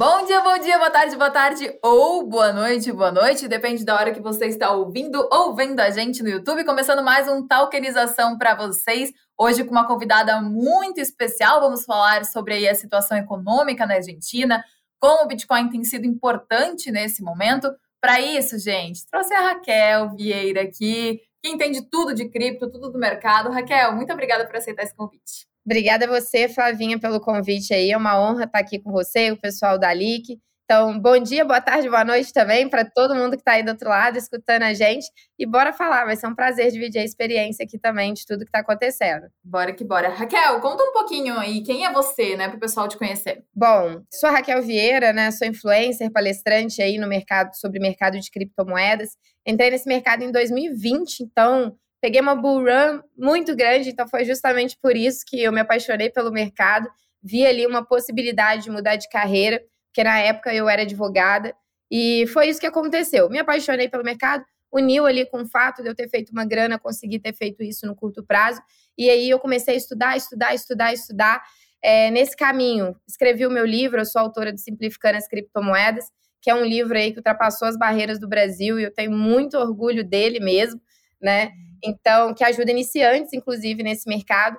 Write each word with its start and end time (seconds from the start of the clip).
Bom 0.00 0.24
dia, 0.24 0.40
bom 0.40 0.56
dia, 0.56 0.78
boa 0.78 0.90
tarde, 0.90 1.14
boa 1.14 1.30
tarde 1.30 1.78
ou 1.84 2.26
boa 2.26 2.54
noite, 2.54 2.90
boa 2.90 3.12
noite, 3.12 3.46
depende 3.46 3.84
da 3.84 3.94
hora 3.94 4.14
que 4.14 4.20
você 4.22 4.46
está 4.46 4.72
ouvindo 4.72 5.28
ou 5.30 5.54
vendo 5.54 5.78
a 5.78 5.90
gente 5.90 6.22
no 6.22 6.30
YouTube. 6.30 6.64
Começando 6.64 7.02
mais 7.02 7.28
um 7.28 7.46
Talkerização 7.46 8.38
para 8.38 8.54
vocês. 8.54 9.12
Hoje 9.38 9.62
com 9.62 9.72
uma 9.72 9.86
convidada 9.86 10.40
muito 10.40 11.02
especial, 11.02 11.60
vamos 11.60 11.84
falar 11.84 12.24
sobre 12.24 12.54
aí 12.54 12.66
a 12.66 12.74
situação 12.74 13.18
econômica 13.18 13.84
na 13.84 13.96
Argentina, 13.96 14.64
como 14.98 15.24
o 15.24 15.28
Bitcoin 15.28 15.68
tem 15.68 15.84
sido 15.84 16.06
importante 16.06 16.90
nesse 16.90 17.22
momento. 17.22 17.70
Para 18.00 18.22
isso, 18.22 18.58
gente, 18.58 19.06
trouxe 19.06 19.34
a 19.34 19.48
Raquel 19.48 20.16
Vieira 20.16 20.62
aqui, 20.62 21.20
que 21.44 21.50
entende 21.50 21.82
tudo 21.90 22.14
de 22.14 22.26
cripto, 22.30 22.70
tudo 22.70 22.90
do 22.90 22.98
mercado. 22.98 23.50
Raquel, 23.50 23.94
muito 23.94 24.14
obrigada 24.14 24.46
por 24.46 24.56
aceitar 24.56 24.82
esse 24.82 24.96
convite. 24.96 25.49
Obrigada 25.64 26.06
a 26.06 26.08
você, 26.08 26.48
Flavinha, 26.48 26.98
pelo 26.98 27.20
convite 27.20 27.74
aí. 27.74 27.90
É 27.90 27.96
uma 27.96 28.20
honra 28.20 28.44
estar 28.44 28.58
aqui 28.58 28.78
com 28.78 28.90
você, 28.90 29.30
o 29.30 29.36
pessoal 29.36 29.78
da 29.78 29.92
LIC. 29.92 30.38
Então, 30.70 31.00
bom 31.00 31.18
dia, 31.18 31.44
boa 31.44 31.60
tarde, 31.60 31.88
boa 31.88 32.04
noite 32.04 32.32
também 32.32 32.68
para 32.68 32.84
todo 32.84 33.12
mundo 33.12 33.32
que 33.32 33.40
está 33.40 33.54
aí 33.54 33.62
do 33.64 33.72
outro 33.72 33.88
lado 33.88 34.16
escutando 34.16 34.62
a 34.62 34.72
gente. 34.72 35.04
E 35.36 35.44
bora 35.44 35.72
falar, 35.72 36.04
vai 36.04 36.14
ser 36.14 36.28
um 36.28 36.34
prazer 36.34 36.70
dividir 36.70 37.00
a 37.00 37.04
experiência 37.04 37.64
aqui 37.64 37.76
também 37.76 38.12
de 38.12 38.24
tudo 38.24 38.44
que 38.44 38.50
está 38.50 38.60
acontecendo. 38.60 39.26
Bora 39.42 39.72
que 39.72 39.82
bora. 39.82 40.10
Raquel, 40.10 40.60
conta 40.60 40.84
um 40.84 40.92
pouquinho 40.92 41.36
aí, 41.36 41.64
quem 41.64 41.84
é 41.84 41.92
você, 41.92 42.36
né, 42.36 42.46
para 42.46 42.56
o 42.56 42.60
pessoal 42.60 42.86
te 42.86 42.96
conhecer? 42.96 43.42
Bom, 43.52 44.00
sou 44.12 44.28
a 44.28 44.32
Raquel 44.34 44.62
Vieira, 44.62 45.12
né, 45.12 45.32
sou 45.32 45.48
influencer, 45.48 46.08
palestrante 46.12 46.80
aí 46.80 46.98
no 46.98 47.08
mercado, 47.08 47.52
sobre 47.56 47.80
mercado 47.80 48.20
de 48.20 48.30
criptomoedas. 48.30 49.16
Entrei 49.44 49.70
nesse 49.70 49.88
mercado 49.88 50.22
em 50.22 50.30
2020, 50.30 51.24
então 51.24 51.74
Peguei 52.00 52.20
uma 52.20 52.34
bull 52.34 52.64
run 52.64 53.02
muito 53.16 53.54
grande, 53.54 53.90
então 53.90 54.08
foi 54.08 54.24
justamente 54.24 54.76
por 54.80 54.96
isso 54.96 55.24
que 55.26 55.42
eu 55.42 55.52
me 55.52 55.60
apaixonei 55.60 56.10
pelo 56.10 56.32
mercado. 56.32 56.88
Vi 57.22 57.46
ali 57.46 57.66
uma 57.66 57.84
possibilidade 57.84 58.64
de 58.64 58.70
mudar 58.70 58.96
de 58.96 59.08
carreira, 59.08 59.62
porque 59.88 60.02
na 60.02 60.18
época 60.18 60.54
eu 60.54 60.68
era 60.68 60.82
advogada, 60.82 61.54
e 61.90 62.26
foi 62.28 62.48
isso 62.48 62.60
que 62.60 62.66
aconteceu. 62.66 63.28
Me 63.28 63.38
apaixonei 63.38 63.88
pelo 63.88 64.04
mercado, 64.04 64.44
uniu 64.72 65.04
ali 65.04 65.26
com 65.26 65.42
o 65.42 65.46
fato 65.46 65.82
de 65.82 65.88
eu 65.88 65.94
ter 65.94 66.08
feito 66.08 66.30
uma 66.30 66.44
grana, 66.44 66.78
conseguir 66.78 67.18
ter 67.18 67.34
feito 67.34 67.62
isso 67.62 67.86
no 67.86 67.94
curto 67.94 68.24
prazo, 68.24 68.62
e 68.96 69.10
aí 69.10 69.28
eu 69.28 69.38
comecei 69.38 69.74
a 69.74 69.76
estudar, 69.76 70.16
estudar, 70.16 70.54
estudar, 70.54 70.92
estudar. 70.92 71.42
É, 71.82 72.10
nesse 72.10 72.36
caminho, 72.36 72.94
escrevi 73.08 73.46
o 73.46 73.50
meu 73.50 73.64
livro, 73.66 74.00
eu 74.00 74.04
sou 74.06 74.20
autora 74.20 74.52
de 74.52 74.60
Simplificando 74.60 75.18
as 75.18 75.26
Criptomoedas, 75.26 76.04
que 76.40 76.50
é 76.50 76.54
um 76.54 76.64
livro 76.64 76.96
aí 76.96 77.10
que 77.12 77.18
ultrapassou 77.18 77.68
as 77.68 77.76
barreiras 77.76 78.18
do 78.18 78.28
Brasil 78.28 78.78
e 78.78 78.84
eu 78.84 78.92
tenho 78.92 79.12
muito 79.12 79.58
orgulho 79.58 80.04
dele 80.04 80.40
mesmo, 80.40 80.80
né? 81.20 81.52
Então, 81.82 82.34
que 82.34 82.44
ajuda 82.44 82.70
iniciantes, 82.70 83.32
inclusive, 83.32 83.82
nesse 83.82 84.08
mercado. 84.08 84.58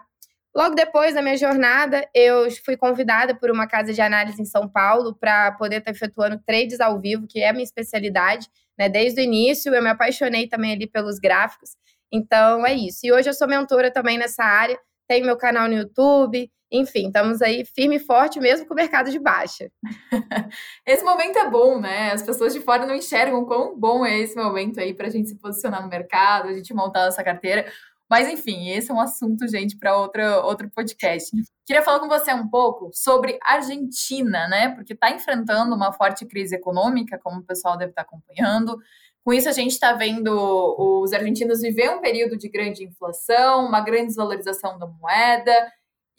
Logo 0.54 0.76
depois 0.76 1.14
da 1.14 1.22
minha 1.22 1.38
jornada, 1.38 2.08
eu 2.14 2.50
fui 2.66 2.76
convidada 2.76 3.34
por 3.34 3.50
uma 3.50 3.68
casa 3.68 3.94
de 3.94 4.02
análise 4.02 4.42
em 4.42 4.46
São 4.46 4.68
Paulo 4.68 5.16
para 5.16 5.54
poder 5.54 5.78
estar 5.78 5.92
efetuando 5.92 6.42
trades 6.46 6.82
ao 6.82 7.00
vivo, 7.00 7.26
que 7.26 7.40
é 7.40 7.50
a 7.50 7.54
minha 7.54 7.64
especialidade. 7.64 8.48
Né? 8.78 8.90
Desde 8.90 9.22
o 9.22 9.24
início, 9.24 9.74
eu 9.74 9.82
me 9.82 9.90
apaixonei 9.90 10.48
também 10.48 10.74
ali 10.74 10.88
pelos 10.88 11.20
gráficos. 11.20 11.72
Então, 12.12 12.66
é 12.66 12.74
isso. 12.74 13.00
E 13.04 13.12
hoje 13.14 13.30
eu 13.30 13.34
sou 13.34 13.48
mentora 13.48 13.90
também 13.90 14.18
nessa 14.18 14.44
área, 14.44 14.78
tenho 15.08 15.26
meu 15.26 15.38
canal 15.38 15.70
no 15.70 15.76
YouTube, 15.76 16.52
enfim, 16.72 17.08
estamos 17.08 17.42
aí 17.42 17.66
firme 17.66 17.98
e 17.98 18.00
forte 18.00 18.40
mesmo 18.40 18.66
com 18.66 18.74
o 18.74 18.78
mercado 18.78 19.12
de 19.12 19.20
baixa. 19.20 19.70
esse 20.86 21.04
momento 21.04 21.38
é 21.38 21.50
bom, 21.50 21.80
né? 21.80 22.12
As 22.14 22.24
pessoas 22.24 22.54
de 22.54 22.62
fora 22.62 22.86
não 22.86 22.96
enxergam 22.96 23.46
quão 23.46 23.78
bom 23.78 24.06
é 24.06 24.20
esse 24.20 24.36
momento 24.36 24.80
aí 24.80 24.94
para 24.94 25.08
a 25.08 25.10
gente 25.10 25.30
se 25.30 25.36
posicionar 25.36 25.82
no 25.82 25.90
mercado, 25.90 26.48
a 26.48 26.54
gente 26.54 26.74
montar 26.74 27.08
essa 27.08 27.24
carteira. 27.24 27.70
Mas, 28.10 28.28
enfim, 28.30 28.70
esse 28.70 28.92
é 28.92 28.94
um 28.94 29.00
assunto, 29.00 29.48
gente, 29.48 29.78
para 29.78 29.98
outro 29.98 30.70
podcast. 30.72 31.32
Queria 31.66 31.82
falar 31.82 32.00
com 32.00 32.10
você 32.10 32.34
um 32.34 32.50
pouco 32.50 32.90
sobre 32.94 33.38
Argentina, 33.42 34.48
né? 34.48 34.70
Porque 34.70 34.94
está 34.94 35.12
enfrentando 35.12 35.76
uma 35.76 35.94
forte 35.94 36.26
crise 36.26 36.56
econômica, 36.56 37.20
como 37.20 37.40
o 37.40 37.46
pessoal 37.46 37.78
deve 37.78 37.92
estar 37.92 38.04
tá 38.04 38.10
acompanhando. 38.10 38.78
Com 39.24 39.34
isso, 39.34 39.48
a 39.48 39.54
gente 39.54 39.72
está 39.72 39.94
vendo 39.94 40.30
os 40.78 41.14
argentinos 41.14 41.62
viver 41.62 41.90
um 41.90 42.02
período 42.02 42.38
de 42.38 42.50
grande 42.50 42.84
inflação, 42.84 43.66
uma 43.66 43.80
grande 43.80 44.08
desvalorização 44.08 44.78
da 44.80 44.88
moeda 44.88 45.54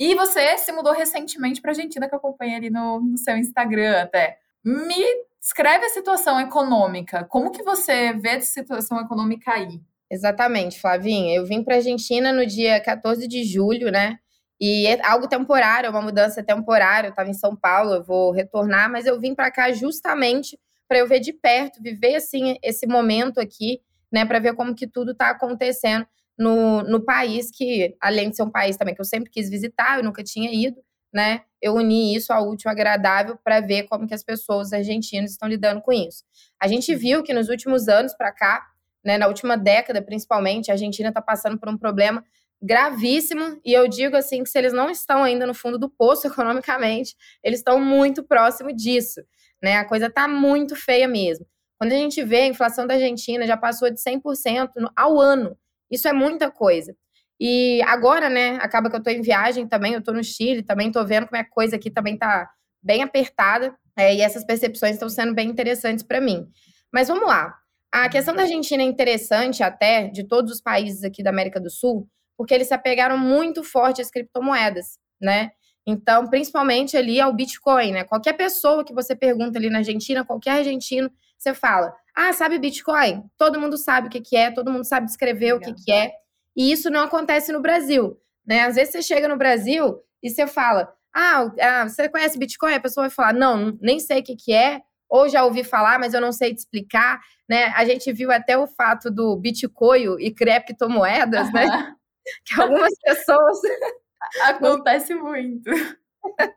e 0.04 0.16
você 0.16 0.58
se 0.58 0.72
mudou 0.72 0.92
recentemente 0.92 1.60
para 1.60 1.70
a 1.70 1.74
Argentina, 1.74 2.08
que 2.08 2.14
eu 2.14 2.18
acompanhei 2.18 2.56
ali 2.56 2.70
no, 2.70 3.00
no 3.00 3.16
seu 3.16 3.36
Instagram 3.36 4.02
até. 4.02 4.36
Me 4.64 4.96
descreve 5.40 5.86
a 5.86 5.90
situação 5.90 6.40
econômica. 6.40 7.22
Como 7.26 7.52
que 7.52 7.62
você 7.62 8.12
vê 8.14 8.30
essa 8.30 8.50
situação 8.50 9.00
econômica 9.00 9.52
aí? 9.52 9.80
Exatamente, 10.10 10.80
Flavinha. 10.80 11.36
Eu 11.36 11.46
vim 11.46 11.62
para 11.62 11.74
a 11.74 11.76
Argentina 11.76 12.32
no 12.32 12.44
dia 12.44 12.80
14 12.80 13.28
de 13.28 13.44
julho, 13.44 13.92
né? 13.92 14.18
E 14.60 14.88
é 14.88 15.00
algo 15.06 15.28
temporário, 15.28 15.88
uma 15.88 16.02
mudança 16.02 16.42
temporária. 16.42 17.06
Eu 17.06 17.12
estava 17.12 17.30
em 17.30 17.34
São 17.34 17.54
Paulo, 17.54 17.94
eu 17.94 18.02
vou 18.02 18.32
retornar, 18.32 18.91
mas 18.91 19.06
eu 19.06 19.20
vim 19.20 19.36
para 19.36 19.52
cá 19.52 19.70
justamente 19.70 20.58
para 20.88 20.98
eu 20.98 21.06
ver 21.06 21.20
de 21.20 21.32
perto, 21.32 21.80
viver 21.80 22.16
assim 22.16 22.56
esse 22.60 22.88
momento 22.88 23.38
aqui, 23.38 23.80
né, 24.12 24.26
para 24.26 24.41
ver 24.41 24.56
como 24.56 24.74
que 24.74 24.88
tudo 24.88 25.12
está 25.12 25.30
acontecendo 25.30 26.04
no, 26.42 26.82
no 26.82 27.04
país 27.04 27.50
que, 27.50 27.97
além 28.00 28.30
de 28.30 28.36
ser 28.36 28.42
um 28.42 28.50
país 28.50 28.76
também 28.76 28.94
que 28.94 29.00
eu 29.00 29.04
sempre 29.04 29.30
quis 29.30 29.48
visitar, 29.48 29.98
eu 29.98 30.04
nunca 30.04 30.22
tinha 30.22 30.53
ido, 30.53 30.76
né? 31.12 31.42
Eu 31.60 31.75
uni 31.75 32.14
isso 32.14 32.32
ao 32.32 32.48
útil 32.48 32.70
agradável 32.70 33.38
para 33.42 33.60
ver 33.60 33.84
como 33.84 34.06
que 34.06 34.14
as 34.14 34.25
pessoas 34.25 34.72
argentinas 34.72 35.30
estão 35.30 35.48
lidando 35.48 35.80
com 35.80 35.92
isso. 35.92 36.25
A 36.60 36.66
gente 36.66 36.94
viu 36.94 37.22
que 37.22 37.32
nos 37.32 37.48
últimos 37.48 37.88
anos 37.88 38.14
para 38.14 38.32
cá, 38.32 38.66
né, 39.04 39.19
na 39.19 39.28
última 39.28 39.56
década 39.56 40.03
principalmente, 40.03 40.70
a 40.70 40.75
Argentina 40.75 41.08
está 41.10 41.22
passando 41.22 41.58
por 41.58 41.69
um 41.69 41.78
problema 41.78 42.25
gravíssimo 42.60 43.60
e 43.64 43.72
eu 43.72 43.88
digo 43.88 44.16
assim 44.16 44.44
que 44.44 44.48
se 44.48 44.56
eles 44.56 44.72
não 44.72 44.88
estão 44.88 45.24
ainda 45.24 45.47
no 45.47 45.54
fundo 45.54 45.78
do 45.78 45.91
poço 45.91 46.26
economicamente, 46.28 47.14
eles 47.42 47.60
estão 47.60 47.80
muito 47.80 48.22
próximo 48.22 48.72
disso, 48.74 49.20
né? 49.62 49.76
A 49.76 49.84
coisa 49.84 50.06
está 50.06 50.26
muito 50.26 50.74
feia 50.74 51.06
mesmo. 51.06 51.47
Quando 51.78 51.92
a 51.92 51.97
gente 51.97 52.22
vê 52.22 52.42
a 52.42 52.47
inflação 52.47 52.86
da 52.86 52.94
Argentina 52.94 53.44
já 53.47 53.56
passou 53.56 53.91
de 53.91 54.00
100% 54.00 54.70
ao 54.97 55.20
ano. 55.20 55.56
Isso 55.92 56.08
é 56.08 56.12
muita 56.12 56.50
coisa. 56.50 56.97
E 57.38 57.82
agora, 57.82 58.30
né, 58.30 58.56
acaba 58.62 58.88
que 58.88 58.97
eu 58.97 58.98
estou 58.98 59.12
em 59.12 59.20
viagem 59.20 59.69
também, 59.69 59.92
eu 59.92 59.98
estou 59.98 60.14
no 60.14 60.25
Chile, 60.25 60.62
também 60.62 60.88
estou 60.88 61.06
vendo 61.06 61.26
como 61.26 61.36
é 61.36 61.41
a 61.41 61.48
coisa 61.48 61.76
aqui 61.76 61.91
também 61.91 62.14
está 62.14 62.48
bem 62.82 63.03
apertada, 63.03 63.76
é, 63.97 64.14
e 64.14 64.20
essas 64.22 64.44
percepções 64.44 64.94
estão 64.94 65.08
sendo 65.08 65.34
bem 65.34 65.48
interessantes 65.50 66.03
para 66.03 66.20
mim. 66.20 66.47
Mas 66.92 67.08
vamos 67.08 67.26
lá. 67.26 67.54
A 67.92 68.08
questão 68.08 68.34
da 68.34 68.42
Argentina 68.42 68.82
é 68.82 68.86
interessante 68.86 69.62
até, 69.62 70.08
de 70.08 70.25
todos 70.25 70.50
os 70.50 70.60
países 70.60 71.04
aqui 71.04 71.22
da 71.22 71.30
América 71.30 71.60
do 71.60 71.69
Sul, 71.69 72.09
porque 72.38 72.54
eles 72.54 72.69
se 72.69 72.74
apegaram 72.74 73.19
muito 73.19 73.62
forte 73.62 74.00
às 74.00 74.10
criptomoedas, 74.10 74.98
né? 75.20 75.50
Então, 75.86 76.28
principalmente 76.28 76.97
ali 76.97 77.20
ao 77.20 77.34
Bitcoin, 77.34 77.92
né? 77.92 78.04
Qualquer 78.04 78.32
pessoa 78.34 78.84
que 78.84 78.94
você 78.94 79.14
pergunta 79.14 79.59
ali 79.59 79.69
na 79.69 79.78
Argentina, 79.78 80.24
qualquer 80.24 80.59
argentino, 80.59 81.10
você 81.36 81.53
fala: 81.53 81.92
Ah, 82.14 82.32
sabe 82.32 82.58
Bitcoin? 82.58 83.24
Todo 83.38 83.60
mundo 83.60 83.76
sabe 83.76 84.08
o 84.08 84.10
que, 84.10 84.20
que 84.20 84.36
é, 84.36 84.50
todo 84.50 84.70
mundo 84.70 84.84
sabe 84.84 85.06
descrever 85.06 85.54
Legal. 85.54 85.58
o 85.58 85.60
que, 85.60 85.84
que 85.84 85.92
é. 85.92 86.12
E 86.56 86.70
isso 86.70 86.90
não 86.90 87.00
acontece 87.00 87.52
no 87.52 87.60
Brasil. 87.60 88.18
Né? 88.46 88.60
Às 88.62 88.74
vezes 88.74 88.92
você 88.92 89.02
chega 89.02 89.28
no 89.28 89.36
Brasil 89.36 89.98
e 90.22 90.28
você 90.28 90.46
fala: 90.46 90.92
ah, 91.14 91.50
ah, 91.60 91.88
você 91.88 92.08
conhece 92.08 92.38
Bitcoin? 92.38 92.74
A 92.74 92.80
pessoa 92.80 93.04
vai 93.04 93.10
falar: 93.10 93.34
Não, 93.34 93.76
nem 93.80 94.00
sei 94.00 94.20
o 94.20 94.22
que, 94.22 94.36
que 94.36 94.52
é, 94.52 94.80
ou 95.08 95.28
já 95.28 95.44
ouvi 95.44 95.62
falar, 95.62 95.98
mas 95.98 96.14
eu 96.14 96.20
não 96.20 96.32
sei 96.32 96.54
te 96.54 96.58
explicar. 96.58 97.20
Né? 97.48 97.66
A 97.76 97.84
gente 97.84 98.10
viu 98.12 98.32
até 98.32 98.56
o 98.56 98.66
fato 98.66 99.10
do 99.10 99.36
Bitcoin 99.36 100.16
e 100.18 100.32
criptomoedas, 100.32 101.46
uhum. 101.48 101.52
né? 101.52 101.94
Que 102.44 102.60
algumas 102.60 102.92
pessoas. 103.02 103.58
Acontece 104.46 105.12
muito. 105.12 105.68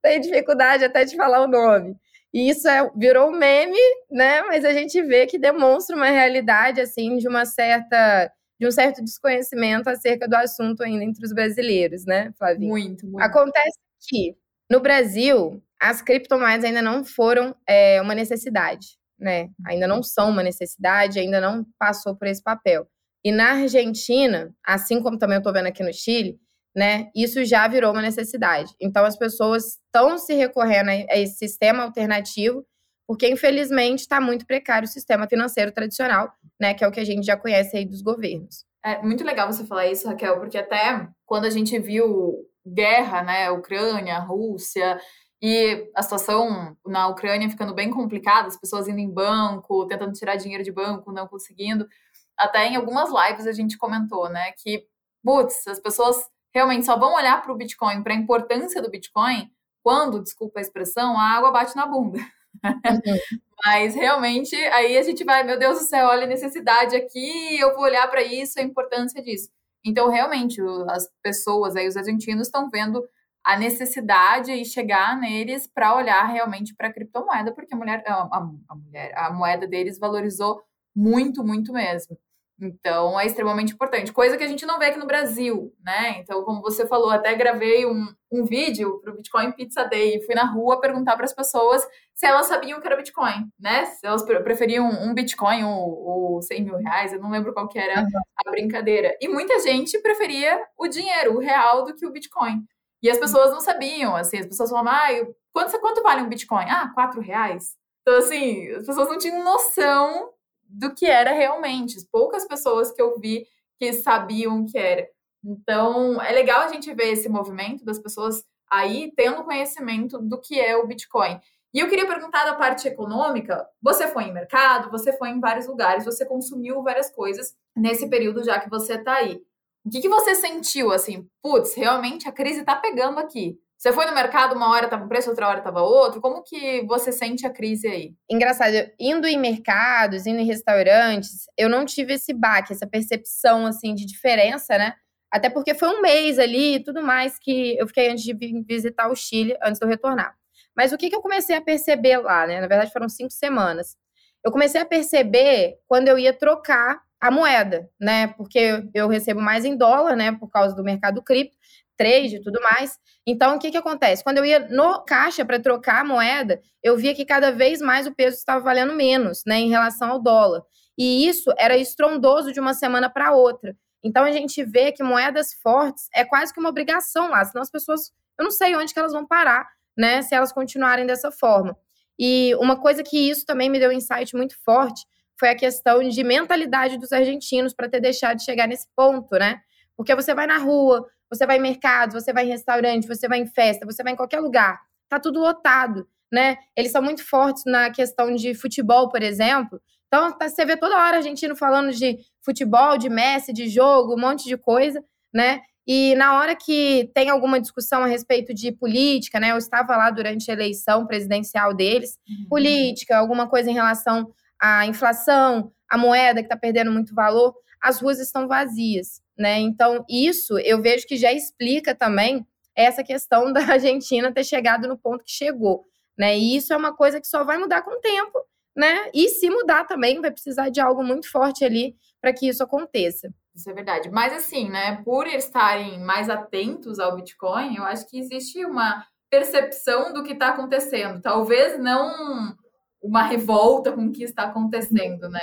Tem 0.00 0.20
dificuldade 0.20 0.84
até 0.84 1.04
de 1.04 1.16
falar 1.16 1.40
o 1.42 1.48
nome. 1.48 1.96
E 2.32 2.50
isso 2.50 2.68
é, 2.68 2.90
virou 2.96 3.28
um 3.28 3.38
meme, 3.38 3.78
né? 4.10 4.42
Mas 4.42 4.64
a 4.64 4.72
gente 4.72 5.00
vê 5.02 5.26
que 5.26 5.38
demonstra 5.38 5.96
uma 5.96 6.10
realidade, 6.10 6.80
assim, 6.80 7.16
de 7.16 7.28
uma 7.28 7.44
certa 7.44 8.30
de 8.60 8.66
um 8.66 8.70
certo 8.72 9.02
desconhecimento 9.04 9.88
acerca 9.88 10.26
do 10.26 10.34
assunto 10.34 10.82
ainda 10.82 11.04
entre 11.04 11.24
os 11.24 11.32
brasileiros, 11.32 12.04
né, 12.04 12.32
Flavinha? 12.36 12.68
Muito, 12.68 13.06
muito. 13.06 13.22
Acontece 13.22 13.78
que, 14.00 14.36
no 14.68 14.80
Brasil, 14.80 15.62
as 15.80 16.02
criptomoedas 16.02 16.64
ainda 16.64 16.82
não 16.82 17.04
foram 17.04 17.54
é, 17.68 18.02
uma 18.02 18.16
necessidade, 18.16 18.98
né? 19.18 19.48
Ainda 19.64 19.86
não 19.86 20.02
são 20.02 20.30
uma 20.30 20.42
necessidade, 20.42 21.20
ainda 21.20 21.40
não 21.40 21.64
passou 21.78 22.16
por 22.16 22.26
esse 22.26 22.42
papel. 22.42 22.88
E 23.24 23.30
na 23.30 23.52
Argentina, 23.52 24.52
assim 24.66 25.00
como 25.02 25.18
também 25.18 25.36
eu 25.36 25.40
estou 25.40 25.52
vendo 25.52 25.66
aqui 25.66 25.82
no 25.82 25.92
Chile, 25.92 26.38
né? 26.78 27.10
Isso 27.12 27.44
já 27.44 27.66
virou 27.66 27.90
uma 27.90 28.00
necessidade. 28.00 28.72
Então 28.80 29.04
as 29.04 29.18
pessoas 29.18 29.80
estão 29.84 30.16
se 30.16 30.32
recorrendo 30.32 30.90
a 30.90 31.18
esse 31.18 31.36
sistema 31.36 31.82
alternativo, 31.82 32.64
porque 33.04 33.28
infelizmente 33.28 34.00
está 34.00 34.20
muito 34.20 34.46
precário 34.46 34.86
o 34.86 34.90
sistema 34.90 35.26
financeiro 35.26 35.72
tradicional, 35.72 36.32
né? 36.60 36.74
Que 36.74 36.84
é 36.84 36.88
o 36.88 36.92
que 36.92 37.00
a 37.00 37.04
gente 37.04 37.26
já 37.26 37.36
conhece 37.36 37.76
aí 37.76 37.84
dos 37.84 38.00
governos. 38.00 38.64
É 38.84 39.02
muito 39.02 39.24
legal 39.24 39.52
você 39.52 39.66
falar 39.66 39.88
isso, 39.88 40.06
Raquel, 40.06 40.38
porque 40.38 40.56
até 40.56 41.08
quando 41.26 41.46
a 41.46 41.50
gente 41.50 41.76
viu 41.80 42.46
guerra, 42.64 43.24
né? 43.24 43.50
Ucrânia, 43.50 44.20
Rússia, 44.20 45.00
e 45.42 45.90
a 45.96 46.02
situação 46.02 46.76
na 46.86 47.08
Ucrânia 47.08 47.50
ficando 47.50 47.74
bem 47.74 47.90
complicada, 47.90 48.46
as 48.46 48.56
pessoas 48.56 48.86
indo 48.86 49.00
em 49.00 49.10
banco, 49.10 49.84
tentando 49.88 50.12
tirar 50.12 50.36
dinheiro 50.36 50.62
de 50.62 50.70
banco, 50.70 51.10
não 51.10 51.26
conseguindo. 51.26 51.88
Até 52.36 52.68
em 52.68 52.76
algumas 52.76 53.10
lives 53.10 53.48
a 53.48 53.52
gente 53.52 53.76
comentou, 53.76 54.28
né, 54.28 54.52
que, 54.62 54.86
putz, 55.24 55.66
as 55.66 55.80
pessoas 55.80 56.16
realmente 56.58 56.84
só 56.84 56.98
vão 56.98 57.14
olhar 57.14 57.40
para 57.40 57.52
o 57.52 57.56
Bitcoin, 57.56 58.02
para 58.02 58.12
a 58.12 58.16
importância 58.16 58.82
do 58.82 58.90
Bitcoin, 58.90 59.48
quando, 59.82 60.22
desculpa 60.22 60.58
a 60.58 60.62
expressão, 60.62 61.16
a 61.16 61.22
água 61.22 61.52
bate 61.52 61.76
na 61.76 61.86
bunda. 61.86 62.18
Uhum. 62.18 63.38
Mas 63.64 63.94
realmente 63.94 64.54
aí 64.56 64.96
a 64.96 65.02
gente 65.02 65.24
vai, 65.24 65.42
meu 65.44 65.58
Deus 65.58 65.78
do 65.78 65.84
céu, 65.84 66.08
olha 66.08 66.24
a 66.24 66.28
necessidade 66.28 66.96
aqui, 66.96 67.58
eu 67.58 67.74
vou 67.74 67.84
olhar 67.84 68.08
para 68.08 68.22
isso, 68.22 68.58
a 68.58 68.62
importância 68.62 69.22
disso. 69.22 69.48
Então, 69.84 70.10
realmente, 70.10 70.60
as 70.90 71.08
pessoas 71.22 71.76
aí, 71.76 71.86
os 71.86 71.96
argentinos, 71.96 72.48
estão 72.48 72.68
vendo 72.68 73.02
a 73.44 73.56
necessidade 73.56 74.52
e 74.52 74.64
chegar 74.64 75.16
neles 75.16 75.66
para 75.66 75.94
olhar 75.94 76.24
realmente 76.26 76.74
para 76.74 76.88
a 76.88 76.92
criptomoeda, 76.92 77.52
porque 77.52 77.74
a 77.74 77.76
mulher, 77.76 78.02
a, 78.06 78.28
a, 78.68 78.74
mulher, 78.74 79.12
a 79.16 79.32
moeda 79.32 79.66
deles 79.66 79.98
valorizou 79.98 80.60
muito, 80.94 81.44
muito 81.44 81.72
mesmo. 81.72 82.18
Então, 82.60 83.18
é 83.18 83.24
extremamente 83.24 83.72
importante. 83.72 84.12
Coisa 84.12 84.36
que 84.36 84.42
a 84.42 84.48
gente 84.48 84.66
não 84.66 84.80
vê 84.80 84.86
aqui 84.86 84.98
no 84.98 85.06
Brasil, 85.06 85.72
né? 85.84 86.18
Então, 86.18 86.42
como 86.42 86.60
você 86.60 86.86
falou, 86.88 87.10
até 87.10 87.32
gravei 87.34 87.86
um, 87.86 88.12
um 88.32 88.44
vídeo 88.44 89.00
para 89.00 89.12
o 89.12 89.16
Bitcoin 89.16 89.52
Pizza 89.52 89.84
Day 89.84 90.16
e 90.16 90.26
fui 90.26 90.34
na 90.34 90.44
rua 90.44 90.80
perguntar 90.80 91.14
para 91.14 91.24
as 91.24 91.32
pessoas 91.32 91.86
se 92.14 92.26
elas 92.26 92.46
sabiam 92.46 92.80
que 92.80 92.86
era 92.86 92.96
Bitcoin, 92.96 93.48
né? 93.60 93.86
Se 93.86 94.04
elas 94.04 94.24
preferiam 94.24 94.88
um 94.88 95.14
Bitcoin 95.14 95.62
ou, 95.62 96.34
ou 96.34 96.42
100 96.42 96.64
mil 96.64 96.76
reais, 96.76 97.12
eu 97.12 97.20
não 97.20 97.30
lembro 97.30 97.54
qual 97.54 97.68
que 97.68 97.78
era 97.78 98.04
a 98.44 98.50
brincadeira. 98.50 99.16
E 99.20 99.28
muita 99.28 99.60
gente 99.60 99.96
preferia 100.00 100.60
o 100.76 100.88
dinheiro, 100.88 101.36
o 101.36 101.38
real, 101.38 101.84
do 101.84 101.94
que 101.94 102.04
o 102.04 102.10
Bitcoin. 102.10 102.64
E 103.00 103.08
as 103.08 103.18
pessoas 103.18 103.52
não 103.52 103.60
sabiam, 103.60 104.16
assim, 104.16 104.38
as 104.38 104.46
pessoas 104.46 104.70
falavam, 104.70 104.92
ah, 104.92 105.32
quanto, 105.52 105.78
quanto 105.80 106.02
vale 106.02 106.22
um 106.22 106.28
Bitcoin? 106.28 106.64
Ah, 106.68 106.90
quatro 106.92 107.20
reais. 107.20 107.76
Então, 108.02 108.18
assim, 108.18 108.68
as 108.70 108.84
pessoas 108.84 109.08
não 109.08 109.18
tinham 109.18 109.44
noção 109.44 110.30
do 110.68 110.94
que 110.94 111.06
era 111.06 111.32
realmente. 111.32 111.96
Poucas 112.12 112.46
pessoas 112.46 112.92
que 112.92 113.00
eu 113.00 113.18
vi 113.18 113.46
que 113.78 113.92
sabiam 113.92 114.60
o 114.60 114.66
que 114.66 114.78
era. 114.78 115.08
Então, 115.44 116.20
é 116.20 116.32
legal 116.32 116.62
a 116.62 116.68
gente 116.68 116.92
ver 116.92 117.12
esse 117.12 117.28
movimento 117.28 117.84
das 117.84 117.98
pessoas 117.98 118.44
aí 118.70 119.12
tendo 119.16 119.44
conhecimento 119.44 120.18
do 120.18 120.40
que 120.40 120.60
é 120.60 120.76
o 120.76 120.86
Bitcoin. 120.86 121.40
E 121.72 121.80
eu 121.80 121.88
queria 121.88 122.06
perguntar 122.06 122.44
da 122.44 122.54
parte 122.54 122.88
econômica: 122.88 123.66
você 123.80 124.08
foi 124.08 124.24
em 124.24 124.32
mercado, 124.32 124.90
você 124.90 125.12
foi 125.12 125.30
em 125.30 125.40
vários 125.40 125.66
lugares, 125.66 126.04
você 126.04 126.24
consumiu 126.26 126.82
várias 126.82 127.10
coisas 127.10 127.54
nesse 127.76 128.08
período 128.08 128.44
já 128.44 128.58
que 128.58 128.70
você 128.70 128.94
está 128.94 129.14
aí. 129.14 129.40
O 129.84 129.90
que, 129.90 130.00
que 130.00 130.08
você 130.08 130.34
sentiu 130.34 130.90
assim? 130.90 131.26
Putz, 131.42 131.74
realmente 131.74 132.28
a 132.28 132.32
crise 132.32 132.60
está 132.60 132.76
pegando 132.76 133.18
aqui. 133.18 133.58
Você 133.78 133.92
foi 133.92 134.06
no 134.06 134.12
mercado, 134.12 134.56
uma 134.56 134.70
hora 134.70 134.86
estava 134.86 135.04
um 135.04 135.08
preço, 135.08 135.30
outra 135.30 135.46
hora 135.46 135.58
estava 135.58 135.80
outro. 135.82 136.20
Como 136.20 136.42
que 136.42 136.84
você 136.84 137.12
sente 137.12 137.46
a 137.46 137.50
crise 137.50 137.86
aí? 137.86 138.12
Engraçado, 138.28 138.74
indo 138.98 139.24
em 139.24 139.38
mercados, 139.38 140.26
indo 140.26 140.40
em 140.40 140.44
restaurantes, 140.44 141.44
eu 141.56 141.68
não 141.68 141.84
tive 141.84 142.14
esse 142.14 142.34
baque, 142.34 142.72
essa 142.72 142.88
percepção 142.88 143.64
assim 143.66 143.94
de 143.94 144.04
diferença, 144.04 144.76
né? 144.76 144.94
Até 145.30 145.48
porque 145.48 145.74
foi 145.74 145.88
um 145.90 146.02
mês 146.02 146.40
ali 146.40 146.74
e 146.74 146.82
tudo 146.82 147.04
mais 147.04 147.38
que 147.38 147.78
eu 147.78 147.86
fiquei 147.86 148.10
antes 148.10 148.24
de 148.24 148.34
visitar 148.66 149.08
o 149.08 149.14
Chile, 149.14 149.56
antes 149.62 149.78
de 149.78 149.84
eu 149.84 149.88
retornar. 149.88 150.34
Mas 150.76 150.92
o 150.92 150.98
que, 150.98 151.08
que 151.08 151.14
eu 151.14 151.22
comecei 151.22 151.54
a 151.54 151.60
perceber 151.60 152.18
lá, 152.18 152.48
né? 152.48 152.60
Na 152.60 152.66
verdade, 152.66 152.92
foram 152.92 153.08
cinco 153.08 153.30
semanas. 153.30 153.96
Eu 154.44 154.50
comecei 154.50 154.80
a 154.80 154.86
perceber 154.86 155.76
quando 155.86 156.08
eu 156.08 156.18
ia 156.18 156.32
trocar 156.32 157.00
a 157.20 157.30
moeda, 157.30 157.88
né? 158.00 158.28
Porque 158.28 158.82
eu 158.92 159.06
recebo 159.06 159.40
mais 159.40 159.64
em 159.64 159.76
dólar, 159.76 160.16
né? 160.16 160.32
Por 160.32 160.48
causa 160.50 160.74
do 160.74 160.82
mercado 160.82 161.22
cripto 161.22 161.56
trade 161.98 162.36
e 162.36 162.40
tudo 162.40 162.60
mais. 162.62 162.96
Então, 163.26 163.56
o 163.56 163.58
que, 163.58 163.70
que 163.70 163.76
acontece? 163.76 164.24
Quando 164.24 164.38
eu 164.38 164.44
ia 164.46 164.60
no 164.70 165.04
caixa 165.04 165.44
para 165.44 165.60
trocar 165.60 166.00
a 166.00 166.04
moeda, 166.04 166.60
eu 166.82 166.96
via 166.96 167.14
que 167.14 167.26
cada 167.26 167.50
vez 167.50 167.80
mais 167.80 168.06
o 168.06 168.14
peso 168.14 168.36
estava 168.38 168.60
valendo 168.60 168.94
menos, 168.94 169.42
né, 169.44 169.56
em 169.58 169.68
relação 169.68 170.10
ao 170.12 170.22
dólar. 170.22 170.62
E 170.96 171.28
isso 171.28 171.52
era 171.58 171.76
estrondoso 171.76 172.52
de 172.52 172.60
uma 172.60 172.72
semana 172.72 173.10
para 173.10 173.32
outra. 173.32 173.76
Então, 174.02 174.24
a 174.24 174.30
gente 174.30 174.64
vê 174.64 174.92
que 174.92 175.02
moedas 175.02 175.52
fortes 175.54 176.08
é 176.14 176.24
quase 176.24 176.54
que 176.54 176.60
uma 176.60 176.70
obrigação 176.70 177.30
lá, 177.30 177.44
senão 177.44 177.62
as 177.62 177.70
pessoas, 177.70 178.12
eu 178.38 178.44
não 178.44 178.50
sei 178.50 178.76
onde 178.76 178.94
que 178.94 178.98
elas 178.98 179.12
vão 179.12 179.26
parar, 179.26 179.66
né, 179.96 180.22
se 180.22 180.34
elas 180.34 180.52
continuarem 180.52 181.04
dessa 181.04 181.30
forma. 181.32 181.76
E 182.18 182.54
uma 182.56 182.80
coisa 182.80 183.02
que 183.02 183.28
isso 183.28 183.44
também 183.44 183.68
me 183.68 183.78
deu 183.78 183.90
um 183.90 183.92
insight 183.92 184.34
muito 184.34 184.54
forte 184.64 185.04
foi 185.38 185.50
a 185.50 185.56
questão 185.56 186.02
de 186.02 186.24
mentalidade 186.24 186.98
dos 186.98 187.12
argentinos 187.12 187.72
para 187.72 187.88
ter 187.88 188.00
deixado 188.00 188.38
de 188.38 188.44
chegar 188.44 188.66
nesse 188.66 188.88
ponto, 188.96 189.36
né? 189.36 189.60
Porque 189.96 190.14
você 190.14 190.34
vai 190.34 190.46
na 190.46 190.58
rua, 190.58 191.06
você 191.30 191.46
vai 191.46 191.58
em 191.58 191.62
mercado, 191.62 192.12
você 192.12 192.32
vai 192.32 192.44
em 192.44 192.48
restaurante, 192.48 193.06
você 193.06 193.28
vai 193.28 193.38
em 193.38 193.46
festa, 193.46 193.86
você 193.86 194.02
vai 194.02 194.12
em 194.12 194.16
qualquer 194.16 194.40
lugar. 194.40 194.80
Tá 195.08 195.18
tudo 195.18 195.40
lotado, 195.40 196.06
né? 196.32 196.56
Eles 196.76 196.92
são 196.92 197.02
muito 197.02 197.24
fortes 197.24 197.62
na 197.66 197.90
questão 197.90 198.34
de 198.34 198.54
futebol, 198.54 199.08
por 199.08 199.22
exemplo. 199.22 199.80
Então, 200.06 200.32
tá, 200.36 200.48
você 200.48 200.64
vê 200.64 200.76
toda 200.76 200.96
hora 200.96 201.16
a 201.16 201.18
argentino 201.18 201.54
falando 201.54 201.92
de 201.92 202.18
futebol, 202.42 202.96
de 202.96 203.08
Messi, 203.08 203.52
de 203.52 203.68
jogo, 203.68 204.14
um 204.14 204.20
monte 204.20 204.44
de 204.44 204.56
coisa, 204.56 205.02
né? 205.32 205.60
E 205.86 206.14
na 206.16 206.38
hora 206.38 206.54
que 206.54 207.10
tem 207.14 207.30
alguma 207.30 207.58
discussão 207.58 208.02
a 208.02 208.06
respeito 208.06 208.52
de 208.52 208.72
política, 208.72 209.40
né? 209.40 209.52
Eu 209.52 209.58
estava 209.58 209.96
lá 209.96 210.10
durante 210.10 210.50
a 210.50 210.54
eleição 210.54 211.06
presidencial 211.06 211.74
deles, 211.74 212.18
uhum. 212.28 212.48
política, 212.48 213.16
alguma 213.16 213.48
coisa 213.48 213.70
em 213.70 213.74
relação 213.74 214.30
à 214.60 214.86
inflação, 214.86 215.72
a 215.88 215.98
moeda 215.98 216.40
que 216.40 216.46
está 216.46 216.56
perdendo 216.56 216.90
muito 216.92 217.14
valor, 217.14 217.54
as 217.80 218.00
ruas 218.00 218.18
estão 218.18 218.48
vazias 218.48 219.22
né? 219.38 219.60
Então, 219.60 220.04
isso 220.08 220.58
eu 220.58 220.82
vejo 220.82 221.06
que 221.06 221.16
já 221.16 221.32
explica 221.32 221.94
também 221.94 222.44
essa 222.74 223.04
questão 223.04 223.52
da 223.52 223.60
Argentina 223.60 224.32
ter 224.32 224.44
chegado 224.44 224.88
no 224.88 224.98
ponto 224.98 225.24
que 225.24 225.30
chegou, 225.30 225.84
né? 226.18 226.36
E 226.36 226.56
isso 226.56 226.72
é 226.72 226.76
uma 226.76 226.94
coisa 226.94 227.20
que 227.20 227.28
só 227.28 227.44
vai 227.44 227.56
mudar 227.56 227.82
com 227.82 227.92
o 227.92 228.00
tempo, 228.00 228.38
né? 228.76 229.08
E 229.14 229.28
se 229.28 229.48
mudar 229.48 229.84
também, 229.84 230.20
vai 230.20 230.32
precisar 230.32 230.68
de 230.70 230.80
algo 230.80 231.04
muito 231.04 231.30
forte 231.30 231.64
ali 231.64 231.94
para 232.20 232.32
que 232.32 232.48
isso 232.48 232.62
aconteça. 232.62 233.32
Isso 233.54 233.70
é 233.70 233.72
verdade. 233.72 234.10
Mas 234.10 234.32
assim, 234.32 234.68
né, 234.68 235.00
por 235.04 235.26
estarem 235.26 236.00
mais 236.00 236.28
atentos 236.28 236.98
ao 236.98 237.14
Bitcoin, 237.14 237.76
eu 237.76 237.84
acho 237.84 238.08
que 238.08 238.18
existe 238.18 238.64
uma 238.64 239.04
percepção 239.30 240.12
do 240.12 240.22
que 240.24 240.32
está 240.32 240.48
acontecendo. 240.48 241.20
Talvez 241.20 241.78
não 241.78 242.56
uma 243.00 243.22
revolta 243.22 243.92
com 243.92 244.06
o 244.06 244.12
que 244.12 244.24
está 244.24 244.44
acontecendo, 244.44 245.28
né? 245.28 245.40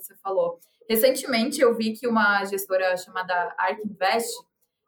Você 0.00 0.16
falou. 0.16 0.58
Recentemente 0.88 1.60
eu 1.60 1.74
vi 1.74 1.92
que 1.92 2.06
uma 2.06 2.44
gestora 2.44 2.96
chamada 2.96 3.54
Ark 3.58 3.80
Invest, 3.84 4.32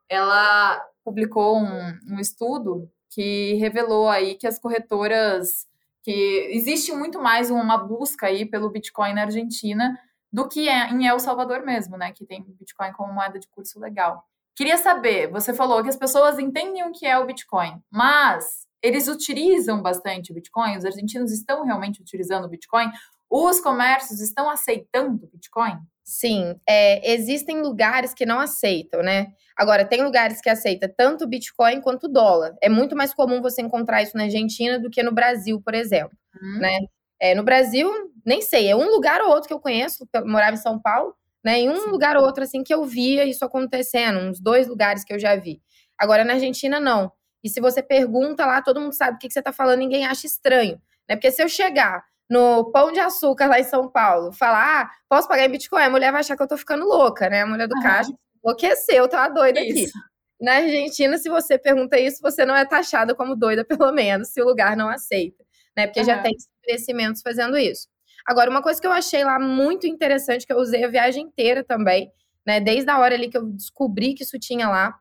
ela 0.09 0.81
publicou 1.05 1.59
um, 1.59 1.99
um 2.09 2.19
estudo 2.19 2.91
que 3.11 3.55
revelou 3.55 4.09
aí 4.09 4.35
que 4.37 4.47
as 4.47 4.59
corretoras 4.59 5.69
que 6.03 6.49
existe 6.53 6.93
muito 6.93 7.21
mais 7.21 7.51
uma 7.51 7.77
busca 7.77 8.27
aí 8.27 8.47
pelo 8.47 8.71
Bitcoin 8.71 9.13
na 9.13 9.23
Argentina 9.23 9.99
do 10.33 10.49
que 10.49 10.69
é 10.69 10.91
em 10.91 11.07
El 11.07 11.19
Salvador 11.19 11.65
mesmo, 11.65 11.97
né, 11.97 12.13
que 12.13 12.25
tem 12.25 12.43
Bitcoin 12.43 12.93
como 12.93 13.13
moeda 13.13 13.39
de 13.39 13.49
curso 13.49 13.79
legal. 13.81 14.25
Queria 14.55 14.79
saber, 14.79 15.31
você 15.31 15.53
falou 15.53 15.83
que 15.83 15.89
as 15.89 15.97
pessoas 15.97 16.39
entendem 16.39 16.85
o 16.85 16.93
que 16.93 17.07
é 17.07 17.19
o 17.19 17.27
Bitcoin, 17.27 17.83
mas 17.91 18.67
eles 18.83 19.09
utilizam 19.09 19.83
bastante 19.83 20.31
o 20.31 20.35
Bitcoin, 20.35 20.77
os 20.77 20.85
argentinos 20.85 21.33
estão 21.33 21.65
realmente 21.65 22.01
utilizando 22.01 22.45
o 22.45 22.49
Bitcoin, 22.49 22.91
os 23.31 23.61
comércios 23.61 24.21
estão 24.21 24.51
aceitando 24.51 25.29
Bitcoin? 25.33 25.79
Sim, 26.03 26.57
é, 26.69 27.13
existem 27.13 27.63
lugares 27.63 28.13
que 28.13 28.27
não 28.27 28.41
aceitam, 28.41 29.01
né? 29.01 29.29
Agora, 29.57 29.85
tem 29.85 30.03
lugares 30.03 30.41
que 30.41 30.51
aceitam 30.51 30.91
tanto 30.97 31.29
Bitcoin 31.29 31.81
quanto 31.81 32.09
dólar. 32.09 32.57
É 32.61 32.69
muito 32.69 32.97
mais 32.97 33.15
comum 33.15 33.41
você 33.41 33.63
encontrar 33.63 34.03
isso 34.03 34.17
na 34.17 34.25
Argentina 34.25 34.79
do 34.79 34.91
que 34.91 35.03
no 35.05 35.13
Brasil, 35.13 35.63
por 35.63 35.73
exemplo, 35.73 36.17
uhum. 36.43 36.59
né? 36.59 36.79
É, 37.21 37.35
no 37.35 37.45
Brasil, 37.45 37.89
nem 38.27 38.43
sei, 38.43 38.69
é 38.69 38.75
um 38.75 38.91
lugar 38.91 39.21
ou 39.21 39.29
outro 39.29 39.47
que 39.47 39.55
eu 39.55 39.61
conheço, 39.61 40.09
eu 40.13 40.27
morava 40.27 40.55
em 40.55 40.61
São 40.61 40.81
Paulo, 40.81 41.15
né? 41.45 41.61
Em 41.61 41.71
um 41.71 41.83
Sim. 41.83 41.91
lugar 41.91 42.17
ou 42.17 42.25
outro, 42.25 42.43
assim, 42.43 42.65
que 42.65 42.75
eu 42.75 42.85
via 42.85 43.25
isso 43.25 43.45
acontecendo, 43.45 44.19
uns 44.19 44.41
dois 44.41 44.67
lugares 44.67 45.05
que 45.05 45.13
eu 45.13 45.19
já 45.19 45.37
vi. 45.37 45.63
Agora, 45.97 46.25
na 46.25 46.33
Argentina, 46.33 46.81
não. 46.81 47.13
E 47.45 47.49
se 47.49 47.61
você 47.61 47.83
pergunta 47.83 48.45
lá, 48.45 48.61
todo 48.61 48.81
mundo 48.81 48.95
sabe 48.95 49.17
o 49.17 49.19
que 49.19 49.31
você 49.31 49.39
está 49.39 49.53
falando, 49.53 49.79
ninguém 49.79 50.07
acha 50.07 50.27
estranho. 50.27 50.81
Né? 51.09 51.15
Porque 51.15 51.31
se 51.31 51.43
eu 51.43 51.49
chegar 51.49 52.05
no 52.31 52.71
Pão 52.71 52.93
de 52.93 53.01
Açúcar 53.01 53.49
lá 53.49 53.59
em 53.59 53.65
São 53.65 53.91
Paulo, 53.91 54.33
falar, 54.33 54.83
ah, 54.83 54.91
posso 55.09 55.27
pagar 55.27 55.45
em 55.45 55.51
Bitcoin, 55.51 55.83
a 55.83 55.91
mulher 55.91 56.13
vai 56.13 56.21
achar 56.21 56.37
que 56.37 56.43
eu 56.43 56.47
tô 56.47 56.57
ficando 56.57 56.87
louca, 56.87 57.29
né? 57.29 57.43
A 57.43 57.47
mulher 57.47 57.67
do 57.67 57.75
uhum. 57.75 57.83
caixa 57.83 58.13
enlouqueceu, 58.43 59.09
tá 59.09 59.29
doida 59.29 59.61
aqui. 59.61 59.87
Na 60.41 60.55
Argentina, 60.55 61.19
se 61.19 61.29
você 61.29 61.59
pergunta 61.59 61.99
isso, 61.99 62.23
você 62.23 62.47
não 62.47 62.55
é 62.55 62.65
taxada 62.65 63.15
como 63.15 63.35
doida, 63.35 63.65
pelo 63.65 63.91
menos, 63.91 64.29
se 64.29 64.41
o 64.41 64.45
lugar 64.45 64.77
não 64.77 64.89
aceita, 64.89 65.45
né? 65.77 65.89
Porque 65.89 66.01
uhum. 66.01 66.07
já 66.07 66.23
tem 66.23 66.33
estabelecimentos 66.33 67.21
fazendo 67.21 67.59
isso. 67.59 67.89
Agora, 68.25 68.49
uma 68.49 68.63
coisa 68.63 68.81
que 68.81 68.87
eu 68.87 68.93
achei 68.93 69.25
lá 69.25 69.39
muito 69.41 69.87
interessante, 69.89 70.47
que 70.47 70.53
eu 70.53 70.59
usei 70.59 70.85
a 70.85 70.89
viagem 70.89 71.25
inteira 71.25 71.65
também, 71.65 72.13
né? 72.47 72.61
Desde 72.61 72.89
a 72.89 72.99
hora 72.99 73.15
ali 73.15 73.29
que 73.29 73.37
eu 73.37 73.45
descobri 73.45 74.15
que 74.15 74.23
isso 74.23 74.39
tinha 74.39 74.69
lá, 74.69 74.95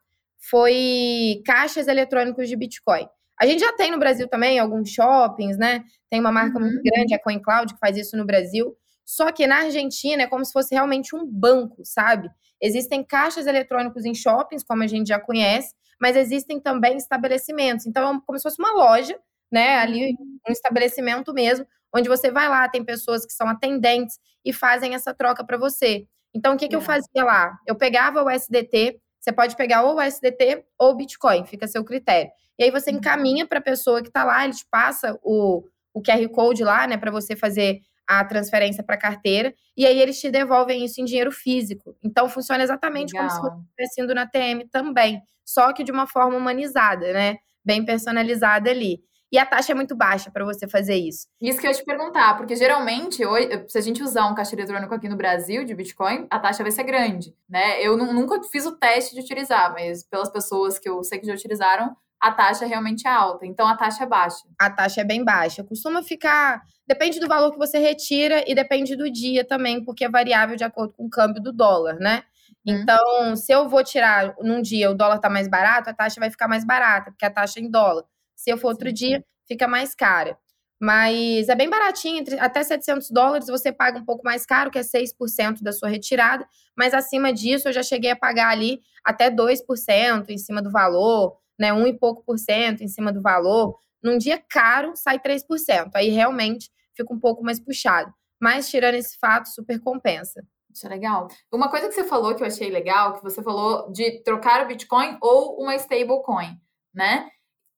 foi 0.50 1.43
caixas 1.45 1.88
eletrônicos 1.88 2.50
de 2.50 2.55
Bitcoin. 2.55 3.07
A 3.39 3.46
gente 3.46 3.60
já 3.62 3.72
tem 3.74 3.89
no 3.89 3.98
Brasil 3.98 4.27
também 4.27 4.60
alguns 4.60 4.89
shoppings, 4.89 5.58
né? 5.58 5.84
Tem 6.10 6.19
uma 6.19 6.31
marca 6.31 6.60
uhum. 6.60 6.65
muito 6.65 6.81
grande, 6.84 7.13
a 7.13 7.19
CoinCloud, 7.19 7.74
que 7.74 7.79
faz 7.79 7.96
isso 7.96 8.17
no 8.17 8.25
Brasil. 8.25 8.75
Só 9.05 9.31
que 9.31 9.48
na 9.48 9.60
Argentina 9.60 10.24
é 10.24 10.27
como 10.27 10.43
se 10.43 10.51
fosse 10.51 10.75
realmente 10.75 11.15
um 11.15 11.25
banco, 11.25 11.81
sabe? 11.84 12.29
Existem 12.62 13.03
caixas 13.03 13.48
eletrônicos 13.48 14.05
em 14.05 14.13
shoppings, 14.13 14.63
como 14.63 14.84
a 14.84 14.88
gente 14.88 15.08
já 15.08 15.19
conhece, 15.19 15.74
mas 16.00 16.15
existem 16.15 16.60
também 16.60 16.98
estabelecimentos. 16.98 17.86
Então, 17.86 18.15
é 18.15 18.19
como 18.25 18.38
se 18.38 18.43
fosse 18.43 18.62
uma 18.62 18.74
loja, 18.74 19.17
né? 19.51 19.77
Ali, 19.77 20.15
um 20.48 20.51
estabelecimento 20.51 21.34
mesmo, 21.34 21.65
onde 21.96 22.10
você 22.10 22.29
vai 22.29 22.48
lá, 22.50 22.67
tem 22.67 22.84
pessoas 22.84 23.25
que 23.25 23.34
são 23.34 23.48
atendentes 23.48 24.19
e 24.46 24.53
fazem 24.53 24.93
essa 24.93 25.13
troca 25.13 25.43
para 25.43 25.58
você. 25.58 26.05
Então, 26.34 26.53
o 26.53 26.58
que, 26.58 26.67
que 26.67 26.75
eu 26.75 26.81
é. 26.81 26.84
fazia 26.84 27.24
lá? 27.24 27.58
Eu 27.65 27.75
pegava 27.75 28.22
o 28.22 28.29
SDT, 28.29 29.00
você 29.19 29.31
pode 29.31 29.55
pegar 29.55 29.84
ou 29.84 29.96
o 29.96 30.01
SDT 30.01 30.65
ou 30.77 30.91
o 30.91 30.96
Bitcoin, 30.96 31.46
fica 31.46 31.65
a 31.65 31.67
seu 31.67 31.84
critério. 31.84 32.31
E 32.59 32.63
aí 32.65 32.71
você 32.71 32.91
uhum. 32.91 32.97
encaminha 32.97 33.47
para 33.47 33.59
a 33.59 33.63
pessoa 33.63 34.01
que 34.01 34.09
está 34.09 34.25
lá, 34.25 34.43
ele 34.43 34.53
te 34.53 34.65
passa 34.69 35.17
o, 35.23 35.63
o 35.93 36.01
QR 36.01 36.27
Code 36.29 36.63
lá, 36.63 36.85
né, 36.85 36.97
para 36.97 37.09
você 37.09 37.35
fazer 37.35 37.79
a 38.05 38.25
transferência 38.25 38.83
para 38.83 38.95
a 38.95 38.99
carteira, 38.99 39.53
e 39.77 39.85
aí 39.85 39.99
eles 39.99 40.19
te 40.19 40.31
devolvem 40.31 40.83
isso 40.83 40.99
em 40.99 41.05
dinheiro 41.05 41.31
físico. 41.31 41.95
Então 42.03 42.27
funciona 42.27 42.63
exatamente 42.63 43.13
Legal. 43.13 43.29
como 43.29 43.35
se 43.35 43.41
fosse 43.41 43.63
estivesse 43.65 44.01
indo 44.01 44.15
na 44.15 44.25
TM 44.25 44.67
também, 44.69 45.21
só 45.45 45.71
que 45.71 45.83
de 45.83 45.91
uma 45.91 46.07
forma 46.07 46.35
humanizada, 46.35 47.13
né? 47.13 47.37
Bem 47.63 47.85
personalizada 47.85 48.69
ali. 48.69 48.99
E 49.31 49.37
a 49.37 49.45
taxa 49.45 49.73
é 49.73 49.75
muito 49.75 49.95
baixa 49.95 50.31
para 50.31 50.43
você 50.43 50.67
fazer 50.67 50.95
isso. 50.95 51.27
Isso 51.39 51.59
que 51.59 51.67
eu 51.67 51.71
ia 51.71 51.77
te 51.77 51.85
perguntar, 51.85 52.35
porque 52.35 52.55
geralmente, 52.55 53.21
se 53.67 53.77
a 53.77 53.81
gente 53.81 54.01
usar 54.01 54.25
um 54.25 54.33
caixa 54.33 54.55
eletrônico 54.55 54.93
aqui 54.93 55.07
no 55.07 55.15
Brasil 55.15 55.63
de 55.63 55.75
Bitcoin, 55.75 56.25
a 56.31 56.39
taxa 56.39 56.63
vai 56.63 56.71
ser 56.71 56.83
grande, 56.83 57.35
né? 57.47 57.79
Eu 57.79 57.95
nunca 57.95 58.41
fiz 58.43 58.65
o 58.65 58.75
teste 58.75 59.13
de 59.13 59.21
utilizar, 59.21 59.71
mas 59.71 60.03
pelas 60.03 60.31
pessoas 60.31 60.79
que 60.79 60.89
eu 60.89 61.03
sei 61.03 61.19
que 61.19 61.27
já 61.27 61.33
utilizaram, 61.33 61.95
a 62.19 62.31
taxa 62.31 62.65
realmente 62.65 63.07
é 63.07 63.09
alta. 63.09 63.45
Então 63.45 63.67
a 63.67 63.75
taxa 63.75 64.03
é 64.03 64.07
baixa. 64.07 64.43
A 64.59 64.69
taxa 64.69 65.01
é 65.01 65.03
bem 65.03 65.23
baixa. 65.23 65.63
Costuma 65.63 66.03
ficar. 66.03 66.61
Depende 66.85 67.19
do 67.19 67.27
valor 67.27 67.51
que 67.51 67.57
você 67.57 67.79
retira 67.79 68.43
e 68.47 68.53
depende 68.53 68.95
do 68.95 69.09
dia 69.09 69.45
também, 69.45 69.83
porque 69.83 70.03
é 70.03 70.09
variável 70.09 70.55
de 70.55 70.63
acordo 70.63 70.93
com 70.93 71.05
o 71.05 71.09
câmbio 71.09 71.41
do 71.41 71.53
dólar, 71.53 71.95
né? 71.95 72.23
Uhum. 72.65 72.75
Então, 72.75 73.35
se 73.35 73.51
eu 73.51 73.69
vou 73.69 73.83
tirar 73.83 74.35
num 74.41 74.61
dia 74.61 74.91
o 74.91 74.95
dólar 74.95 75.19
tá 75.19 75.29
mais 75.29 75.47
barato, 75.47 75.89
a 75.89 75.93
taxa 75.93 76.19
vai 76.19 76.29
ficar 76.29 76.47
mais 76.47 76.65
barata, 76.65 77.11
porque 77.11 77.25
a 77.25 77.31
taxa 77.31 77.59
é 77.59 77.63
em 77.63 77.69
dólar. 77.69 78.03
Se 78.35 78.49
eu 78.49 78.57
for 78.57 78.69
outro 78.69 78.89
Sim. 78.89 78.95
dia, 78.95 79.25
fica 79.47 79.67
mais 79.67 79.95
cara. 79.95 80.38
Mas 80.81 81.49
é 81.49 81.55
bem 81.55 81.69
baratinho, 81.69 82.19
entre, 82.19 82.39
até 82.39 82.63
700 82.63 83.11
dólares 83.11 83.47
você 83.47 83.69
paga 83.69 83.99
um 83.99 84.05
pouco 84.05 84.23
mais 84.23 84.45
caro, 84.45 84.71
que 84.71 84.79
é 84.79 84.81
6% 84.81 85.61
da 85.61 85.73
sua 85.73 85.89
retirada, 85.89 86.47
mas 86.75 86.93
acima 86.93 87.33
disso 87.33 87.67
eu 87.67 87.73
já 87.73 87.83
cheguei 87.83 88.11
a 88.11 88.15
pagar 88.15 88.49
ali 88.49 88.81
até 89.03 89.29
2% 89.29 90.29
em 90.29 90.38
cima 90.38 90.61
do 90.61 90.71
valor, 90.71 91.38
né, 91.59 91.73
um 91.73 91.85
e 91.85 91.97
pouco 91.97 92.23
por 92.23 92.37
cento 92.37 92.81
em 92.81 92.87
cima 92.87 93.11
do 93.11 93.21
valor. 93.21 93.77
Num 94.01 94.17
dia 94.17 94.41
caro, 94.49 94.93
sai 94.95 95.19
3%. 95.19 95.91
Aí 95.93 96.09
realmente 96.09 96.69
fica 96.95 97.13
um 97.13 97.19
pouco 97.19 97.43
mais 97.43 97.59
puxado. 97.59 98.13
Mas 98.41 98.69
tirando 98.69 98.95
esse 98.95 99.17
fato, 99.19 99.49
super 99.49 99.79
compensa. 99.79 100.41
Isso 100.73 100.85
é 100.85 100.89
legal. 100.89 101.27
Uma 101.51 101.69
coisa 101.69 101.87
que 101.87 101.93
você 101.93 102.03
falou 102.03 102.35
que 102.35 102.43
eu 102.43 102.47
achei 102.47 102.69
legal, 102.69 103.13
que 103.13 103.23
você 103.23 103.43
falou 103.43 103.91
de 103.91 104.23
trocar 104.23 104.63
o 104.63 104.67
Bitcoin 104.67 105.17
ou 105.21 105.61
uma 105.61 105.75
stablecoin, 105.75 106.57
né? 106.93 107.27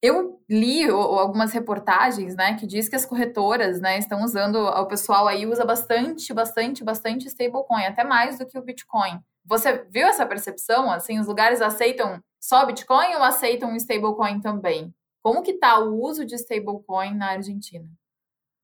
Eu 0.04 0.42
li 0.50 0.84
algumas 0.90 1.52
reportagens, 1.52 2.36
né, 2.36 2.56
que 2.56 2.66
diz 2.66 2.90
que 2.90 2.96
as 2.96 3.06
corretoras, 3.06 3.80
né, 3.80 4.00
estão 4.00 4.24
usando, 4.24 4.56
o 4.56 4.86
pessoal 4.88 5.28
aí 5.28 5.46
usa 5.46 5.64
bastante, 5.64 6.34
bastante, 6.34 6.84
bastante 6.84 7.28
stablecoin, 7.28 7.86
até 7.86 8.04
mais 8.04 8.40
do 8.40 8.48
que 8.48 8.58
o 8.58 8.64
Bitcoin. 8.64 9.20
Você 9.46 9.86
viu 9.92 10.08
essa 10.08 10.26
percepção? 10.26 10.92
Assim, 10.92 11.20
os 11.20 11.28
lugares 11.28 11.62
aceitam 11.62 12.20
só 12.42 12.66
Bitcoin 12.66 13.16
ou 13.16 13.24
aceitam 13.24 13.72
um 13.72 13.76
stablecoin 13.76 14.42
também? 14.42 14.94
Como 15.22 15.44
que 15.44 15.54
tá 15.54 15.80
o 15.80 16.02
uso 16.02 16.26
de 16.26 16.36
stablecoin 16.36 17.14
na 17.16 17.32
Argentina? 17.32 17.88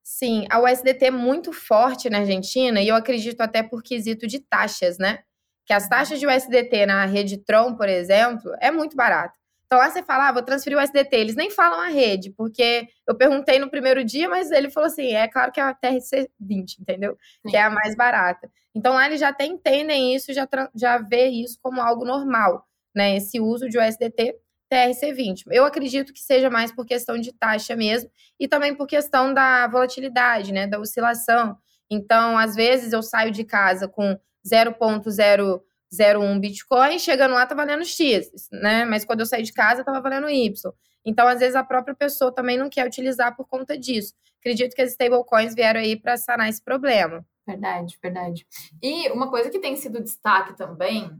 Sim, 0.02 0.46
a 0.50 0.60
USDT 0.60 1.06
é 1.06 1.10
muito 1.10 1.52
forte 1.52 2.10
na 2.10 2.18
Argentina 2.18 2.80
e 2.80 2.88
eu 2.88 2.96
acredito 2.96 3.40
até 3.40 3.62
por 3.62 3.82
quesito 3.82 4.26
de 4.26 4.40
taxas, 4.40 4.98
né? 4.98 5.20
Que 5.64 5.72
as 5.72 5.88
taxas 5.88 6.18
de 6.18 6.26
USDT 6.26 6.86
na 6.86 7.04
rede 7.04 7.38
Tron, 7.38 7.76
por 7.76 7.88
exemplo, 7.88 8.50
é 8.60 8.70
muito 8.70 8.96
barata. 8.96 9.34
Então 9.66 9.78
lá 9.78 9.90
você 9.90 10.02
fala, 10.02 10.28
ah, 10.28 10.32
vou 10.32 10.42
transferir 10.42 10.78
o 10.78 10.82
USDT. 10.82 11.14
Eles 11.14 11.36
nem 11.36 11.50
falam 11.50 11.78
a 11.78 11.88
rede, 11.88 12.30
porque 12.30 12.88
eu 13.06 13.14
perguntei 13.14 13.58
no 13.58 13.70
primeiro 13.70 14.02
dia, 14.02 14.26
mas 14.26 14.50
ele 14.50 14.70
falou 14.70 14.86
assim: 14.86 15.12
é 15.12 15.28
claro 15.28 15.52
que 15.52 15.60
é 15.60 15.62
a 15.62 15.74
TRC20, 15.74 16.80
entendeu? 16.80 17.16
Sim. 17.42 17.50
Que 17.50 17.56
é 17.58 17.62
a 17.62 17.70
mais 17.70 17.94
barata. 17.94 18.50
Então 18.74 18.94
lá 18.94 19.04
eles 19.06 19.20
já 19.20 19.28
até 19.28 19.44
entendem 19.44 20.14
isso, 20.14 20.32
já, 20.32 20.48
já 20.74 20.96
vê 20.98 21.26
isso 21.28 21.58
como 21.62 21.82
algo 21.82 22.04
normal, 22.06 22.66
né? 22.94 23.16
Esse 23.16 23.40
uso 23.40 23.68
de 23.68 23.78
USDT 23.78 24.36
TRC20. 24.70 25.44
Eu 25.50 25.64
acredito 25.64 26.12
que 26.12 26.20
seja 26.20 26.50
mais 26.50 26.70
por 26.70 26.84
questão 26.84 27.18
de 27.18 27.32
taxa 27.32 27.74
mesmo 27.74 28.10
e 28.38 28.46
também 28.46 28.74
por 28.74 28.86
questão 28.86 29.32
da 29.32 29.66
volatilidade, 29.66 30.52
né? 30.52 30.66
Da 30.66 30.78
oscilação. 30.78 31.56
Então, 31.90 32.36
às 32.36 32.54
vezes 32.54 32.92
eu 32.92 33.02
saio 33.02 33.30
de 33.30 33.44
casa 33.44 33.88
com 33.88 34.18
0,0 34.46 35.62
0,1 35.90 36.38
Bitcoin, 36.38 36.98
chegando 36.98 37.32
lá 37.32 37.46
tá 37.46 37.54
valendo 37.54 37.82
X, 37.84 38.30
né? 38.52 38.84
Mas 38.84 39.06
quando 39.06 39.20
eu 39.20 39.26
saí 39.26 39.42
de 39.42 39.52
casa 39.52 39.82
tava 39.82 40.00
valendo 40.00 40.28
Y. 40.28 40.72
Então, 41.04 41.26
às 41.26 41.40
vezes, 41.40 41.56
a 41.56 41.64
própria 41.64 41.94
pessoa 41.94 42.30
também 42.34 42.58
não 42.58 42.68
quer 42.68 42.86
utilizar 42.86 43.34
por 43.34 43.48
conta 43.48 43.78
disso. 43.78 44.12
Acredito 44.40 44.74
que 44.74 44.82
as 44.82 44.90
stablecoins 44.90 45.54
vieram 45.54 45.80
aí 45.80 45.96
para 45.96 46.18
sanar 46.18 46.48
esse 46.48 46.62
problema. 46.62 47.24
Verdade, 47.46 47.98
verdade. 48.02 48.46
E 48.82 49.08
uma 49.10 49.30
coisa 49.30 49.48
que 49.48 49.58
tem 49.58 49.74
sido 49.74 50.02
destaque 50.02 50.54
também 50.54 51.10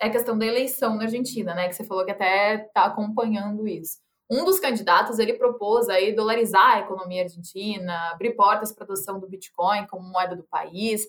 é 0.00 0.06
a 0.06 0.10
questão 0.10 0.36
da 0.36 0.46
eleição 0.46 0.96
na 0.96 1.04
Argentina, 1.04 1.54
né? 1.54 1.68
Que 1.68 1.74
você 1.74 1.84
falou 1.84 2.04
que 2.04 2.10
até 2.10 2.66
está 2.66 2.84
acompanhando 2.84 3.66
isso. 3.66 3.98
Um 4.30 4.44
dos 4.44 4.58
candidatos, 4.58 5.18
ele 5.18 5.34
propôs 5.34 5.88
aí 5.88 6.14
dolarizar 6.14 6.76
a 6.76 6.80
economia 6.80 7.22
argentina, 7.22 8.10
abrir 8.10 8.34
portas 8.34 8.72
para 8.72 8.84
a 8.84 8.86
adoção 8.86 9.20
do 9.20 9.28
Bitcoin 9.28 9.86
como 9.86 10.08
moeda 10.08 10.34
do 10.34 10.44
país. 10.44 11.06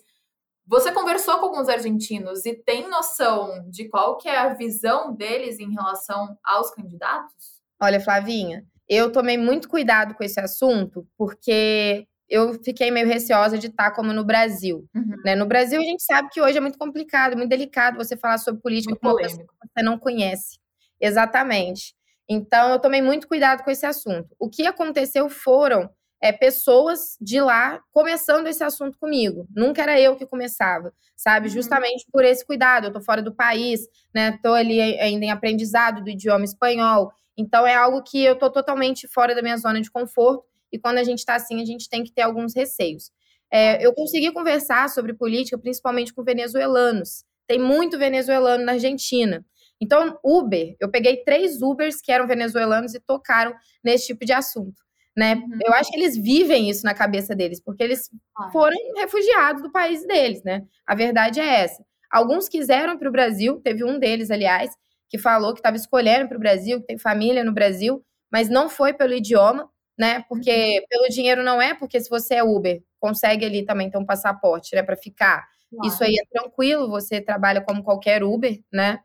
Você 0.66 0.92
conversou 0.92 1.38
com 1.38 1.46
alguns 1.46 1.68
argentinos 1.68 2.44
e 2.44 2.54
tem 2.54 2.88
noção 2.88 3.64
de 3.70 3.88
qual 3.88 4.16
que 4.18 4.28
é 4.28 4.36
a 4.36 4.52
visão 4.52 5.14
deles 5.14 5.58
em 5.58 5.72
relação 5.72 6.36
aos 6.44 6.70
candidatos? 6.70 7.62
Olha, 7.80 8.00
Flavinha, 8.00 8.66
eu 8.88 9.10
tomei 9.10 9.38
muito 9.38 9.68
cuidado 9.68 10.14
com 10.14 10.24
esse 10.24 10.40
assunto, 10.40 11.06
porque 11.16 12.06
eu 12.28 12.54
fiquei 12.62 12.90
meio 12.90 13.06
receosa 13.06 13.56
de 13.56 13.68
estar 13.68 13.92
como 13.92 14.12
no 14.12 14.24
Brasil. 14.24 14.88
Uhum. 14.94 15.16
Né? 15.24 15.34
No 15.34 15.46
Brasil, 15.46 15.80
a 15.80 15.84
gente 15.84 16.02
sabe 16.02 16.28
que 16.30 16.40
hoje 16.40 16.58
é 16.58 16.60
muito 16.60 16.78
complicado, 16.78 17.36
muito 17.36 17.50
delicado 17.50 17.96
você 17.96 18.16
falar 18.16 18.38
sobre 18.38 18.60
política 18.60 18.90
muito 18.90 19.00
com 19.00 19.08
uma 19.08 19.16
pessoa 19.16 19.44
que 19.44 19.68
você 19.74 19.82
não 19.82 19.98
conhece. 19.98 20.58
Exatamente. 21.00 21.94
Então, 22.28 22.70
eu 22.70 22.78
tomei 22.80 23.00
muito 23.00 23.28
cuidado 23.28 23.62
com 23.62 23.70
esse 23.70 23.86
assunto. 23.86 24.34
O 24.38 24.50
que 24.50 24.66
aconteceu 24.66 25.28
foram 25.28 25.88
é, 26.20 26.32
pessoas 26.32 27.16
de 27.20 27.40
lá 27.40 27.80
começando 27.92 28.46
esse 28.48 28.64
assunto 28.64 28.98
comigo. 28.98 29.46
Nunca 29.54 29.82
era 29.82 30.00
eu 30.00 30.16
que 30.16 30.26
começava, 30.26 30.92
sabe? 31.16 31.48
Uhum. 31.48 31.54
Justamente 31.54 32.06
por 32.10 32.24
esse 32.24 32.44
cuidado. 32.44 32.86
Eu 32.86 32.92
tô 32.92 33.00
fora 33.00 33.22
do 33.22 33.34
país, 33.34 33.82
né? 34.14 34.38
Tô 34.42 34.54
ali 34.54 34.80
ainda 34.80 35.24
em 35.24 35.30
aprendizado 35.30 36.02
do 36.02 36.10
idioma 36.10 36.44
espanhol. 36.44 37.12
Então 37.36 37.66
é 37.66 37.74
algo 37.74 38.02
que 38.02 38.24
eu 38.24 38.36
tô 38.36 38.50
totalmente 38.50 39.06
fora 39.06 39.34
da 39.34 39.42
minha 39.42 39.56
zona 39.56 39.80
de 39.80 39.90
conforto. 39.90 40.44
E 40.76 40.80
quando 40.80 40.98
a 40.98 41.04
gente 41.04 41.18
está 41.18 41.34
assim, 41.34 41.60
a 41.60 41.64
gente 41.64 41.88
tem 41.88 42.04
que 42.04 42.12
ter 42.12 42.22
alguns 42.22 42.54
receios. 42.54 43.10
É, 43.52 43.84
eu 43.84 43.92
consegui 43.94 44.32
conversar 44.32 44.88
sobre 44.88 45.14
política, 45.14 45.58
principalmente 45.58 46.12
com 46.12 46.22
venezuelanos. 46.22 47.24
Tem 47.46 47.58
muito 47.58 47.98
venezuelano 47.98 48.64
na 48.64 48.72
Argentina. 48.72 49.44
Então, 49.80 50.18
Uber, 50.24 50.74
eu 50.80 50.90
peguei 50.90 51.22
três 51.24 51.60
Ubers 51.60 52.00
que 52.00 52.10
eram 52.10 52.26
venezuelanos 52.26 52.94
e 52.94 53.00
tocaram 53.00 53.54
nesse 53.84 54.06
tipo 54.06 54.24
de 54.24 54.32
assunto 54.32 54.86
né? 55.16 55.34
Uhum. 55.34 55.58
Eu 55.64 55.72
acho 55.72 55.90
que 55.90 55.96
eles 55.96 56.16
vivem 56.16 56.68
isso 56.68 56.84
na 56.84 56.92
cabeça 56.92 57.34
deles, 57.34 57.60
porque 57.60 57.82
eles 57.82 58.10
foram 58.52 58.76
refugiados 58.96 59.62
do 59.62 59.72
país 59.72 60.06
deles, 60.06 60.42
né? 60.44 60.62
A 60.86 60.94
verdade 60.94 61.40
é 61.40 61.62
essa. 61.62 61.82
Alguns 62.10 62.48
quiseram 62.48 62.98
para 62.98 63.08
o 63.08 63.12
Brasil, 63.12 63.60
teve 63.62 63.82
um 63.82 63.98
deles, 63.98 64.30
aliás, 64.30 64.70
que 65.08 65.18
falou 65.18 65.54
que 65.54 65.60
estava 65.60 65.76
escolhendo 65.76 66.28
para 66.28 66.36
o 66.36 66.40
Brasil, 66.40 66.80
que 66.80 66.86
tem 66.86 66.98
família 66.98 67.42
no 67.42 67.52
Brasil, 67.52 68.04
mas 68.30 68.50
não 68.50 68.68
foi 68.68 68.92
pelo 68.92 69.14
idioma, 69.14 69.68
né? 69.98 70.24
Porque 70.28 70.78
uhum. 70.80 70.86
pelo 70.88 71.08
dinheiro 71.08 71.42
não 71.42 71.60
é, 71.60 71.74
porque 71.74 72.00
se 72.00 72.10
você 72.10 72.34
é 72.36 72.44
Uber, 72.44 72.82
consegue 73.00 73.44
ali 73.44 73.64
também 73.64 73.90
ter 73.90 73.98
um 73.98 74.04
passaporte, 74.04 74.74
né, 74.74 74.82
para 74.82 74.96
ficar. 74.96 75.46
Isso 75.84 76.02
aí 76.02 76.14
é 76.14 76.24
tranquilo, 76.30 76.88
você 76.88 77.20
trabalha 77.20 77.60
como 77.60 77.82
qualquer 77.82 78.22
Uber, 78.22 78.58
né? 78.72 79.00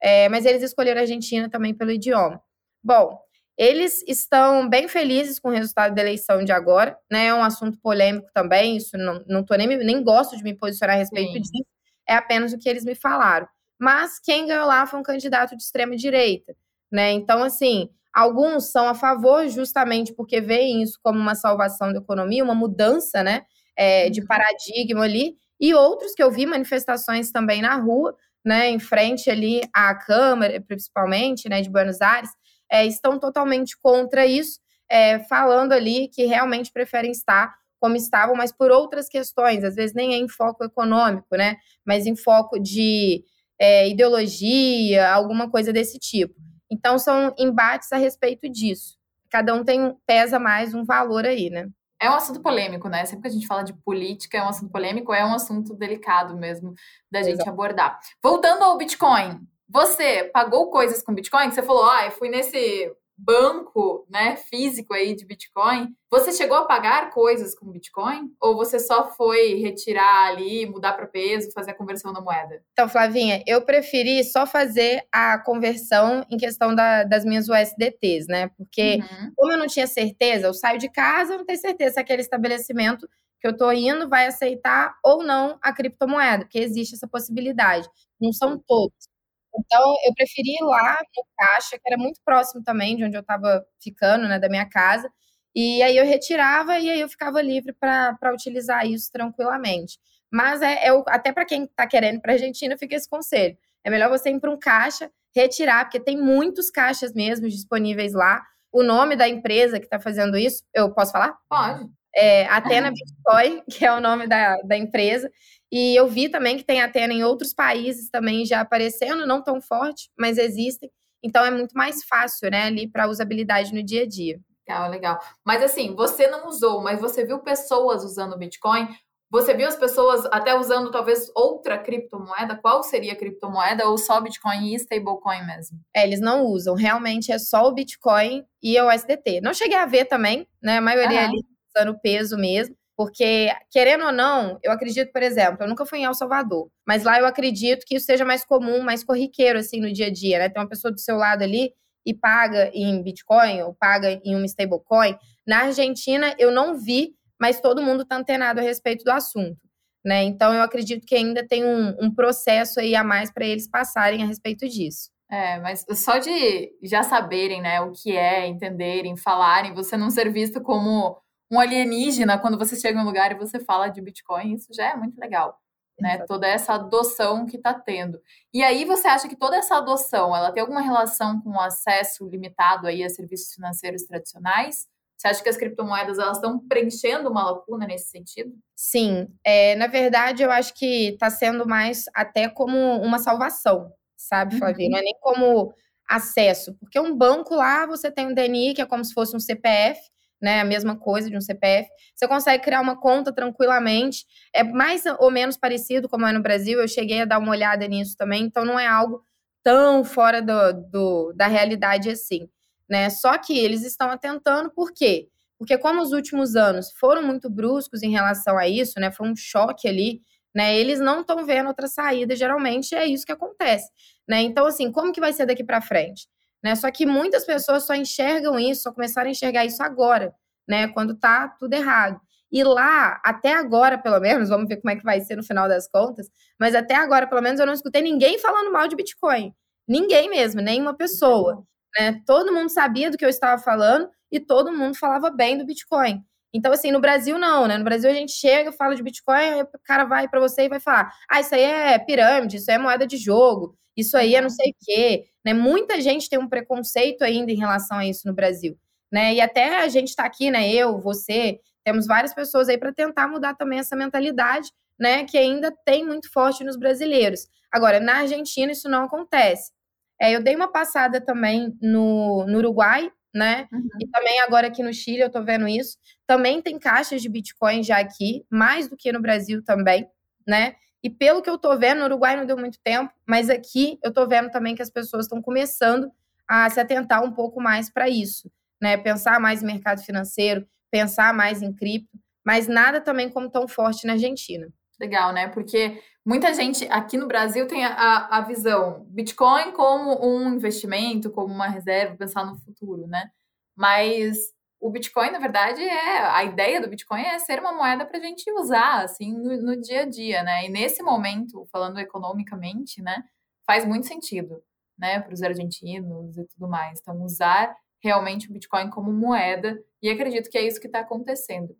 É, 0.00 0.28
mas 0.28 0.46
eles 0.46 0.62
escolheram 0.62 1.00
a 1.00 1.02
Argentina 1.02 1.50
também 1.50 1.74
pelo 1.74 1.90
idioma. 1.90 2.40
Bom, 2.82 3.18
eles 3.56 4.02
estão 4.06 4.68
bem 4.68 4.88
felizes 4.88 5.38
com 5.38 5.48
o 5.48 5.52
resultado 5.52 5.94
da 5.94 6.02
eleição 6.02 6.44
de 6.44 6.52
agora, 6.52 6.96
né? 7.10 7.26
É 7.26 7.34
um 7.34 7.42
assunto 7.42 7.78
polêmico 7.78 8.28
também, 8.32 8.76
isso 8.76 8.96
não, 8.96 9.24
não 9.26 9.44
tô 9.44 9.54
nem, 9.54 9.66
nem 9.66 10.02
gosto 10.02 10.36
de 10.36 10.42
me 10.42 10.54
posicionar 10.54 10.96
a 10.96 10.98
respeito 10.98 11.32
Sim. 11.32 11.40
disso, 11.40 11.66
é 12.08 12.14
apenas 12.14 12.52
o 12.52 12.58
que 12.58 12.68
eles 12.68 12.84
me 12.84 12.94
falaram. 12.94 13.48
Mas 13.78 14.18
quem 14.18 14.46
ganhou 14.46 14.66
lá 14.66 14.86
foi 14.86 14.98
um 15.00 15.02
candidato 15.02 15.56
de 15.56 15.62
extrema 15.62 15.96
direita, 15.96 16.54
né? 16.90 17.12
Então, 17.12 17.42
assim, 17.42 17.90
alguns 18.14 18.70
são 18.70 18.88
a 18.88 18.94
favor 18.94 19.48
justamente 19.48 20.14
porque 20.14 20.40
veem 20.40 20.82
isso 20.82 20.98
como 21.02 21.18
uma 21.18 21.34
salvação 21.34 21.92
da 21.92 21.98
economia, 21.98 22.44
uma 22.44 22.54
mudança, 22.54 23.22
né? 23.22 23.42
É, 23.76 24.08
de 24.08 24.20
uhum. 24.20 24.26
paradigma 24.28 25.02
ali, 25.02 25.34
e 25.60 25.74
outros 25.74 26.12
que 26.12 26.22
eu 26.22 26.30
vi 26.30 26.46
manifestações 26.46 27.32
também 27.32 27.60
na 27.60 27.74
rua, 27.76 28.14
né, 28.44 28.68
em 28.68 28.78
frente 28.78 29.30
ali 29.30 29.62
à 29.72 29.94
Câmara, 29.94 30.60
principalmente, 30.60 31.48
né, 31.48 31.60
de 31.60 31.70
Buenos 31.70 32.00
Aires, 32.00 32.30
é, 32.70 32.84
estão 32.86 33.18
totalmente 33.18 33.76
contra 33.80 34.26
isso, 34.26 34.60
é, 34.88 35.18
falando 35.20 35.72
ali 35.72 36.08
que 36.08 36.24
realmente 36.26 36.70
preferem 36.70 37.10
estar 37.10 37.54
como 37.80 37.96
estavam, 37.96 38.34
mas 38.34 38.52
por 38.52 38.70
outras 38.70 39.08
questões, 39.08 39.64
às 39.64 39.74
vezes 39.74 39.94
nem 39.94 40.14
é 40.14 40.16
em 40.16 40.28
foco 40.28 40.64
econômico, 40.64 41.36
né? 41.36 41.56
Mas 41.84 42.06
em 42.06 42.16
foco 42.16 42.58
de 42.58 43.22
é, 43.58 43.88
ideologia, 43.88 45.10
alguma 45.10 45.50
coisa 45.50 45.72
desse 45.72 45.98
tipo. 45.98 46.34
Então 46.74 46.98
são 46.98 47.32
embates 47.38 47.92
a 47.92 47.96
respeito 47.96 48.48
disso. 48.48 48.98
Cada 49.30 49.54
um 49.54 49.64
tem 49.64 49.96
pesa 50.04 50.40
mais 50.40 50.74
um 50.74 50.84
valor 50.84 51.24
aí, 51.24 51.48
né? 51.48 51.68
É 52.00 52.10
um 52.10 52.14
assunto 52.14 52.40
polêmico, 52.42 52.88
né? 52.88 53.04
Sempre 53.04 53.22
que 53.22 53.28
a 53.28 53.30
gente 53.30 53.46
fala 53.46 53.62
de 53.62 53.72
política, 53.72 54.36
é 54.36 54.42
um 54.42 54.48
assunto 54.48 54.72
polêmico, 54.72 55.14
é 55.14 55.24
um 55.24 55.34
assunto 55.34 55.74
delicado 55.74 56.36
mesmo 56.36 56.74
da 57.10 57.22
gente 57.22 57.34
Exato. 57.34 57.50
abordar. 57.50 58.00
Voltando 58.22 58.64
ao 58.64 58.76
Bitcoin, 58.76 59.40
Você 59.68 60.24
pagou 60.24 60.70
coisas 60.70 61.02
com 61.02 61.14
Bitcoin? 61.14 61.50
Você 61.50 61.62
falou, 61.62 61.88
ah, 61.88 62.04
eu 62.04 62.10
fui 62.10 62.28
nesse 62.28 62.92
banco, 63.16 64.06
né, 64.10 64.36
físico 64.36 64.92
aí 64.92 65.14
de 65.14 65.24
Bitcoin, 65.24 65.94
você 66.10 66.32
chegou 66.32 66.56
a 66.56 66.66
pagar 66.66 67.10
coisas 67.10 67.54
com 67.54 67.70
Bitcoin? 67.70 68.32
Ou 68.40 68.56
você 68.56 68.78
só 68.78 69.10
foi 69.12 69.54
retirar 69.54 70.28
ali, 70.28 70.66
mudar 70.66 70.92
para 70.92 71.06
peso, 71.06 71.52
fazer 71.52 71.72
a 71.72 71.76
conversão 71.76 72.12
da 72.12 72.20
moeda? 72.20 72.62
Então, 72.72 72.88
Flavinha, 72.88 73.42
eu 73.46 73.62
preferi 73.62 74.22
só 74.24 74.46
fazer 74.46 75.04
a 75.12 75.38
conversão 75.38 76.24
em 76.30 76.36
questão 76.36 76.74
da, 76.74 77.04
das 77.04 77.24
minhas 77.24 77.48
USDTs, 77.48 78.26
né? 78.28 78.48
Porque, 78.56 78.98
uhum. 79.00 79.32
como 79.36 79.52
eu 79.52 79.58
não 79.58 79.66
tinha 79.66 79.86
certeza, 79.86 80.46
eu 80.46 80.54
saio 80.54 80.78
de 80.78 80.88
casa, 80.88 81.34
eu 81.34 81.38
não 81.38 81.46
tenho 81.46 81.58
certeza 81.58 81.94
se 81.94 82.00
aquele 82.00 82.22
estabelecimento 82.22 83.08
que 83.40 83.48
eu 83.48 83.52
estou 83.52 83.72
indo 83.72 84.08
vai 84.08 84.26
aceitar 84.26 84.94
ou 85.04 85.22
não 85.22 85.58
a 85.60 85.72
criptomoeda, 85.72 86.44
porque 86.44 86.58
existe 86.58 86.94
essa 86.94 87.06
possibilidade. 87.06 87.88
Não 88.20 88.32
são 88.32 88.58
todos. 88.66 89.13
Então, 89.58 89.94
eu 90.04 90.14
preferi 90.14 90.56
ir 90.60 90.64
lá 90.64 90.98
no 91.16 91.24
caixa, 91.38 91.78
que 91.78 91.86
era 91.86 91.96
muito 91.96 92.20
próximo 92.24 92.62
também 92.62 92.96
de 92.96 93.04
onde 93.04 93.16
eu 93.16 93.20
estava 93.20 93.64
ficando, 93.82 94.26
né, 94.28 94.38
da 94.38 94.48
minha 94.48 94.68
casa. 94.68 95.10
E 95.54 95.82
aí 95.82 95.96
eu 95.96 96.04
retirava 96.04 96.78
e 96.78 96.90
aí 96.90 97.00
eu 97.00 97.08
ficava 97.08 97.40
livre 97.40 97.72
para 97.72 98.32
utilizar 98.32 98.86
isso 98.86 99.10
tranquilamente. 99.12 99.98
Mas 100.32 100.62
é, 100.62 100.88
é 100.88 100.90
até 101.08 101.32
para 101.32 101.44
quem 101.44 101.64
está 101.64 101.86
querendo 101.86 102.20
para 102.20 102.32
a 102.32 102.34
Argentina, 102.34 102.76
fica 102.76 102.96
esse 102.96 103.08
conselho. 103.08 103.56
É 103.84 103.90
melhor 103.90 104.10
você 104.10 104.30
ir 104.30 104.40
para 104.40 104.50
um 104.50 104.58
caixa, 104.58 105.10
retirar, 105.34 105.84
porque 105.84 106.00
tem 106.00 106.16
muitos 106.16 106.70
caixas 106.70 107.12
mesmo 107.12 107.48
disponíveis 107.48 108.14
lá. 108.14 108.42
O 108.72 108.82
nome 108.82 109.14
da 109.14 109.28
empresa 109.28 109.78
que 109.78 109.86
está 109.86 110.00
fazendo 110.00 110.36
isso, 110.36 110.64
eu 110.74 110.92
posso 110.92 111.12
falar? 111.12 111.36
Pode. 111.48 111.88
É 112.16 112.46
Atena 112.46 112.90
Bitcoin, 112.90 113.62
que 113.70 113.84
é 113.84 113.92
o 113.92 114.00
nome 114.00 114.26
da, 114.26 114.56
da 114.62 114.76
empresa. 114.76 115.30
E 115.70 115.98
eu 115.98 116.06
vi 116.06 116.28
também 116.28 116.56
que 116.56 116.64
tem 116.64 116.80
Atena 116.80 117.12
em 117.12 117.24
outros 117.24 117.52
países 117.52 118.08
também 118.08 118.46
já 118.46 118.60
aparecendo, 118.60 119.26
não 119.26 119.42
tão 119.42 119.60
forte, 119.60 120.08
mas 120.18 120.38
existem. 120.38 120.90
Então 121.22 121.44
é 121.44 121.50
muito 121.50 121.72
mais 121.72 122.04
fácil, 122.04 122.50
né, 122.50 122.64
ali 122.64 122.88
para 122.88 123.08
usabilidade 123.08 123.72
no 123.74 123.82
dia 123.82 124.02
a 124.02 124.06
dia. 124.06 124.38
Legal, 124.68 124.90
legal. 124.90 125.18
Mas 125.44 125.62
assim, 125.62 125.94
você 125.94 126.26
não 126.28 126.46
usou, 126.46 126.82
mas 126.82 127.00
você 127.00 127.24
viu 127.24 127.38
pessoas 127.40 128.04
usando 128.04 128.38
Bitcoin? 128.38 128.88
Você 129.30 129.52
viu 129.52 129.66
as 129.66 129.74
pessoas 129.74 130.24
até 130.26 130.54
usando 130.54 130.92
talvez 130.92 131.28
outra 131.34 131.76
criptomoeda? 131.76 132.56
Qual 132.56 132.84
seria 132.84 133.14
a 133.14 133.16
criptomoeda 133.16 133.88
ou 133.88 133.98
só 133.98 134.20
Bitcoin 134.20 134.68
e 134.68 134.76
stablecoin 134.76 135.44
mesmo? 135.44 135.80
É, 135.92 136.04
eles 136.04 136.20
não 136.20 136.44
usam. 136.44 136.76
Realmente 136.76 137.32
é 137.32 137.38
só 137.38 137.66
o 137.66 137.72
Bitcoin 137.72 138.44
e 138.62 138.80
o 138.80 138.88
USDT. 138.88 139.40
Não 139.40 139.52
cheguei 139.52 139.76
a 139.76 139.86
ver 139.86 140.04
também, 140.04 140.46
né? 140.62 140.76
A 140.76 140.80
maioria 140.80 141.22
uhum. 141.22 141.28
ali 141.30 141.44
usando 141.74 141.98
peso 142.00 142.36
mesmo. 142.36 142.76
Porque, 142.96 143.48
querendo 143.70 144.04
ou 144.04 144.12
não, 144.12 144.58
eu 144.62 144.70
acredito, 144.70 145.10
por 145.12 145.20
exemplo, 145.20 145.58
eu 145.60 145.68
nunca 145.68 145.84
fui 145.84 145.98
em 145.98 146.04
El 146.04 146.14
Salvador, 146.14 146.68
mas 146.86 147.02
lá 147.02 147.18
eu 147.18 147.26
acredito 147.26 147.84
que 147.84 147.96
isso 147.96 148.06
seja 148.06 148.24
mais 148.24 148.44
comum, 148.44 148.82
mais 148.82 149.02
corriqueiro, 149.02 149.58
assim, 149.58 149.80
no 149.80 149.92
dia 149.92 150.06
a 150.06 150.12
dia, 150.12 150.38
né? 150.38 150.48
Tem 150.48 150.62
uma 150.62 150.68
pessoa 150.68 150.92
do 150.92 151.00
seu 151.00 151.16
lado 151.16 151.42
ali 151.42 151.72
e 152.06 152.14
paga 152.14 152.70
em 152.72 153.02
Bitcoin 153.02 153.62
ou 153.62 153.74
paga 153.74 154.20
em 154.24 154.36
uma 154.36 154.46
stablecoin. 154.46 155.16
Na 155.44 155.64
Argentina, 155.64 156.34
eu 156.38 156.52
não 156.52 156.78
vi, 156.78 157.14
mas 157.40 157.60
todo 157.60 157.82
mundo 157.82 158.02
está 158.02 158.16
antenado 158.16 158.60
a 158.60 158.62
respeito 158.62 159.02
do 159.02 159.10
assunto. 159.10 159.58
Né? 160.04 160.22
Então, 160.22 160.54
eu 160.54 160.62
acredito 160.62 161.06
que 161.06 161.16
ainda 161.16 161.46
tem 161.46 161.64
um, 161.64 161.96
um 162.00 162.14
processo 162.14 162.78
aí 162.78 162.94
a 162.94 163.02
mais 163.02 163.32
para 163.32 163.46
eles 163.46 163.68
passarem 163.68 164.22
a 164.22 164.26
respeito 164.26 164.68
disso. 164.68 165.10
É, 165.30 165.58
mas 165.58 165.84
só 165.94 166.18
de 166.18 166.70
já 166.82 167.02
saberem, 167.02 167.60
né, 167.60 167.80
o 167.80 167.90
que 167.90 168.14
é, 168.16 168.46
entenderem, 168.46 169.16
falarem, 169.16 169.74
você 169.74 169.96
não 169.96 170.10
ser 170.10 170.30
visto 170.30 170.62
como 170.62 171.16
um 171.50 171.60
alienígena 171.60 172.38
quando 172.38 172.58
você 172.58 172.76
chega 172.76 172.98
em 172.98 173.02
um 173.02 173.06
lugar 173.06 173.32
e 173.32 173.38
você 173.38 173.60
fala 173.60 173.88
de 173.88 174.00
Bitcoin, 174.00 174.54
isso 174.54 174.68
já 174.72 174.90
é 174.90 174.96
muito 174.96 175.18
legal. 175.18 175.58
Né, 175.96 176.18
toda 176.26 176.44
essa 176.44 176.74
adoção 176.74 177.46
que 177.46 177.56
está 177.56 177.72
tendo. 177.72 178.20
E 178.52 178.64
aí 178.64 178.84
você 178.84 179.06
acha 179.06 179.28
que 179.28 179.36
toda 179.36 179.56
essa 179.56 179.76
adoção, 179.76 180.34
ela 180.34 180.50
tem 180.50 180.60
alguma 180.60 180.80
relação 180.80 181.40
com 181.40 181.50
o 181.50 181.60
acesso 181.60 182.28
limitado 182.28 182.88
aí 182.88 183.04
a 183.04 183.08
serviços 183.08 183.54
financeiros 183.54 184.02
tradicionais? 184.02 184.88
Você 185.16 185.28
acha 185.28 185.42
que 185.42 185.48
as 185.48 185.56
criptomoedas 185.56 186.18
elas 186.18 186.38
estão 186.38 186.58
preenchendo 186.58 187.30
uma 187.30 187.50
lacuna 187.50 187.86
nesse 187.86 188.10
sentido? 188.10 188.52
Sim, 188.74 189.28
é, 189.44 189.76
na 189.76 189.86
verdade 189.86 190.42
eu 190.42 190.50
acho 190.50 190.74
que 190.74 191.10
está 191.10 191.30
sendo 191.30 191.66
mais 191.66 192.06
até 192.12 192.48
como 192.48 192.76
uma 193.00 193.20
salvação, 193.20 193.92
sabe, 194.16 194.58
Flavia? 194.58 194.86
Uhum. 194.86 194.92
Não 194.92 194.98
é 194.98 195.02
nem 195.02 195.16
como 195.20 195.72
acesso, 196.08 196.74
porque 196.80 196.98
um 196.98 197.16
banco 197.16 197.54
lá 197.54 197.86
você 197.86 198.10
tem 198.10 198.26
um 198.26 198.34
DNI 198.34 198.74
que 198.74 198.82
é 198.82 198.86
como 198.86 199.04
se 199.04 199.14
fosse 199.14 199.34
um 199.36 199.40
CPF 199.40 200.00
né? 200.44 200.60
A 200.60 200.64
mesma 200.64 200.94
coisa 200.94 201.30
de 201.30 201.36
um 201.38 201.40
CPF. 201.40 201.88
Você 202.14 202.28
consegue 202.28 202.62
criar 202.62 202.82
uma 202.82 203.00
conta 203.00 203.32
tranquilamente. 203.32 204.26
É 204.52 204.62
mais 204.62 205.04
ou 205.18 205.30
menos 205.30 205.56
parecido 205.56 206.06
como 206.06 206.26
é 206.26 206.32
no 206.32 206.42
Brasil. 206.42 206.78
Eu 206.80 206.86
cheguei 206.86 207.22
a 207.22 207.24
dar 207.24 207.38
uma 207.38 207.50
olhada 207.50 207.88
nisso 207.88 208.14
também, 208.14 208.44
então 208.44 208.62
não 208.62 208.78
é 208.78 208.86
algo 208.86 209.24
tão 209.62 210.04
fora 210.04 210.42
do, 210.42 210.72
do 210.90 211.32
da 211.32 211.46
realidade 211.46 212.10
assim, 212.10 212.46
né? 212.86 213.08
Só 213.08 213.38
que 213.38 213.58
eles 213.58 213.82
estão 213.84 214.10
atentando, 214.10 214.70
por 214.70 214.92
quê? 214.92 215.28
Porque 215.58 215.78
como 215.78 216.02
os 216.02 216.12
últimos 216.12 216.56
anos 216.56 216.92
foram 216.92 217.22
muito 217.22 217.48
bruscos 217.48 218.02
em 218.02 218.10
relação 218.10 218.58
a 218.58 218.68
isso, 218.68 219.00
né? 219.00 219.10
Foi 219.10 219.26
um 219.26 219.34
choque 219.34 219.88
ali, 219.88 220.20
né? 220.54 220.76
Eles 220.76 221.00
não 221.00 221.22
estão 221.22 221.42
vendo 221.46 221.68
outra 221.68 221.88
saída, 221.88 222.36
geralmente 222.36 222.94
é 222.94 223.06
isso 223.06 223.24
que 223.24 223.32
acontece, 223.32 223.90
né? 224.28 224.42
Então 224.42 224.66
assim, 224.66 224.92
como 224.92 225.10
que 225.10 225.20
vai 225.20 225.32
ser 225.32 225.46
daqui 225.46 225.64
para 225.64 225.80
frente? 225.80 226.28
Né? 226.64 226.74
Só 226.74 226.90
que 226.90 227.04
muitas 227.04 227.44
pessoas 227.44 227.84
só 227.84 227.94
enxergam 227.94 228.58
isso, 228.58 228.84
só 228.84 228.92
começaram 228.92 229.28
a 229.28 229.30
enxergar 229.32 229.66
isso 229.66 229.82
agora, 229.82 230.34
né? 230.66 230.88
Quando 230.88 231.14
tá 231.14 231.46
tudo 231.46 231.74
errado. 231.74 232.18
E 232.50 232.64
lá, 232.64 233.20
até 233.22 233.52
agora, 233.52 233.98
pelo 233.98 234.18
menos, 234.18 234.48
vamos 234.48 234.66
ver 234.66 234.78
como 234.78 234.90
é 234.90 234.96
que 234.96 235.04
vai 235.04 235.20
ser 235.20 235.36
no 235.36 235.42
final 235.42 235.68
das 235.68 235.86
contas, 235.88 236.30
mas 236.58 236.74
até 236.74 236.94
agora, 236.94 237.26
pelo 237.26 237.42
menos, 237.42 237.60
eu 237.60 237.66
não 237.66 237.74
escutei 237.74 238.00
ninguém 238.00 238.38
falando 238.38 238.72
mal 238.72 238.88
de 238.88 238.96
Bitcoin. 238.96 239.52
Ninguém 239.86 240.30
mesmo, 240.30 240.62
nenhuma 240.62 240.94
pessoa. 240.96 241.62
Né? 241.98 242.22
Todo 242.24 242.52
mundo 242.52 242.70
sabia 242.70 243.10
do 243.10 243.18
que 243.18 243.24
eu 243.24 243.28
estava 243.28 243.60
falando 243.60 244.08
e 244.32 244.40
todo 244.40 244.72
mundo 244.72 244.96
falava 244.96 245.30
bem 245.30 245.58
do 245.58 245.66
Bitcoin. 245.66 246.24
Então, 246.54 246.72
assim, 246.72 246.92
no 246.92 247.00
Brasil 247.00 247.36
não, 247.36 247.66
né? 247.66 247.76
No 247.76 247.82
Brasil 247.82 248.08
a 248.08 248.14
gente 248.14 248.30
chega, 248.30 248.70
fala 248.70 248.94
de 248.94 249.02
Bitcoin, 249.02 249.62
o 249.62 249.68
cara 249.84 250.04
vai 250.04 250.28
para 250.28 250.38
você 250.38 250.62
e 250.62 250.68
vai 250.68 250.78
falar: 250.78 251.12
ah, 251.28 251.40
isso 251.40 251.52
aí 251.52 251.62
é 251.62 251.98
pirâmide, 251.98 252.58
isso 252.58 252.70
aí 252.70 252.76
é 252.76 252.78
moeda 252.78 253.04
de 253.04 253.16
jogo, 253.16 253.76
isso 253.96 254.16
aí 254.16 254.36
é 254.36 254.40
não 254.40 254.48
sei 254.48 254.70
o 254.70 254.74
quê. 254.80 255.24
Né? 255.44 255.52
Muita 255.52 256.00
gente 256.00 256.28
tem 256.28 256.38
um 256.38 256.48
preconceito 256.48 257.22
ainda 257.22 257.50
em 257.50 257.56
relação 257.56 257.98
a 257.98 258.06
isso 258.06 258.28
no 258.28 258.32
Brasil. 258.32 258.78
Né? 259.12 259.34
E 259.34 259.40
até 259.40 259.82
a 259.82 259.88
gente 259.88 260.08
está 260.08 260.24
aqui, 260.24 260.50
né? 260.50 260.72
Eu, 260.72 261.00
você, 261.00 261.58
temos 261.84 262.06
várias 262.06 262.32
pessoas 262.32 262.68
aí 262.68 262.78
para 262.78 262.92
tentar 262.92 263.26
mudar 263.28 263.54
também 263.54 263.80
essa 263.80 263.96
mentalidade, 263.96 264.70
né? 264.98 265.24
Que 265.24 265.36
ainda 265.36 265.72
tem 265.84 266.06
muito 266.06 266.32
forte 266.32 266.62
nos 266.62 266.76
brasileiros. 266.76 267.48
Agora, 267.72 267.98
na 267.98 268.18
Argentina 268.18 268.70
isso 268.70 268.88
não 268.88 269.04
acontece. 269.04 269.72
É, 270.20 270.34
eu 270.34 270.42
dei 270.42 270.54
uma 270.54 270.70
passada 270.70 271.20
também 271.20 271.76
no, 271.82 272.46
no 272.46 272.58
Uruguai, 272.58 273.10
né? 273.34 273.68
Uhum. 273.72 273.88
E 274.00 274.06
também 274.06 274.40
agora 274.40 274.68
aqui 274.68 274.82
no 274.82 274.92
Chile 274.92 275.20
eu 275.20 275.30
tô 275.30 275.42
vendo 275.42 275.66
isso. 275.66 275.98
Também 276.26 276.62
tem 276.62 276.78
caixas 276.78 277.20
de 277.20 277.28
Bitcoin 277.28 277.82
já 277.82 277.98
aqui, 277.98 278.44
mais 278.48 278.88
do 278.88 278.96
que 278.96 279.10
no 279.12 279.20
Brasil 279.20 279.62
também, 279.64 280.08
né? 280.46 280.76
E 281.02 281.10
pelo 281.10 281.42
que 281.42 281.50
eu 281.50 281.58
tô 281.58 281.76
vendo, 281.76 281.98
no 281.98 282.04
Uruguai 282.06 282.36
não 282.36 282.46
deu 282.46 282.56
muito 282.56 282.78
tempo, 282.82 283.12
mas 283.28 283.50
aqui 283.50 283.98
eu 284.02 284.12
tô 284.12 284.26
vendo 284.26 284.50
também 284.50 284.74
que 284.74 284.80
as 284.80 284.88
pessoas 284.88 285.26
estão 285.26 285.42
começando 285.42 286.10
a 286.48 286.70
se 286.70 286.80
atentar 286.80 287.22
um 287.22 287.32
pouco 287.32 287.60
mais 287.60 287.90
para 287.90 288.08
isso, 288.08 288.50
né? 288.80 288.96
Pensar 288.96 289.40
mais 289.40 289.62
em 289.62 289.66
mercado 289.66 290.02
financeiro, 290.02 290.66
pensar 290.90 291.34
mais 291.34 291.60
em 291.60 291.72
cripto, 291.72 292.18
mas 292.44 292.68
nada 292.68 293.00
também 293.00 293.28
como 293.28 293.50
tão 293.50 293.66
forte 293.66 294.06
na 294.06 294.12
Argentina. 294.14 294.68
Legal, 295.00 295.32
né? 295.32 295.48
Porque 295.48 296.00
muita 296.24 296.54
gente 296.54 296.86
aqui 296.90 297.16
no 297.16 297.26
Brasil 297.26 297.66
tem 297.66 297.84
a, 297.84 298.26
a 298.28 298.40
visão 298.40 299.04
Bitcoin 299.08 299.72
como 299.72 300.24
um 300.26 300.54
investimento, 300.54 301.30
como 301.30 301.52
uma 301.52 301.68
reserva, 301.68 302.16
pensar 302.16 302.44
no 302.46 302.56
futuro, 302.60 303.06
né? 303.06 303.30
Mas 303.76 304.54
o 304.80 304.90
Bitcoin, 304.90 305.30
na 305.30 305.38
verdade, 305.38 305.82
é 305.82 306.18
a 306.26 306.44
ideia 306.44 306.80
do 306.80 306.88
Bitcoin 306.88 307.22
é 307.22 307.38
ser 307.38 307.58
uma 307.58 307.72
moeda 307.72 308.04
para 308.04 308.18
a 308.18 308.20
gente 308.20 308.50
usar 308.52 309.02
assim 309.02 309.32
no, 309.32 309.56
no, 309.62 309.80
dia 309.80 310.02
a 310.02 310.04
dia, 310.04 310.42
né? 310.42 310.66
E 310.66 310.68
nesse 310.68 311.02
momento, 311.02 311.66
falando 311.72 311.98
economicamente, 311.98 313.02
né, 313.02 313.24
faz 313.66 313.84
muito 313.86 314.06
sentido, 314.06 314.62
né, 314.98 315.20
para 315.20 315.32
os 315.32 315.42
argentinos 315.42 316.36
e 316.36 316.44
tudo 316.46 316.68
mais. 316.68 317.00
Então, 317.00 317.22
usar 317.22 317.74
realmente 318.02 318.48
o 318.48 318.52
Bitcoin 318.52 318.90
como 318.90 319.10
moeda 319.12 319.82
e 320.02 320.10
acredito 320.10 320.50
que 320.50 320.58
é 320.58 320.66
isso 320.66 320.80
que 320.80 320.86
está 320.86 321.00
acontecendo. 321.00 321.74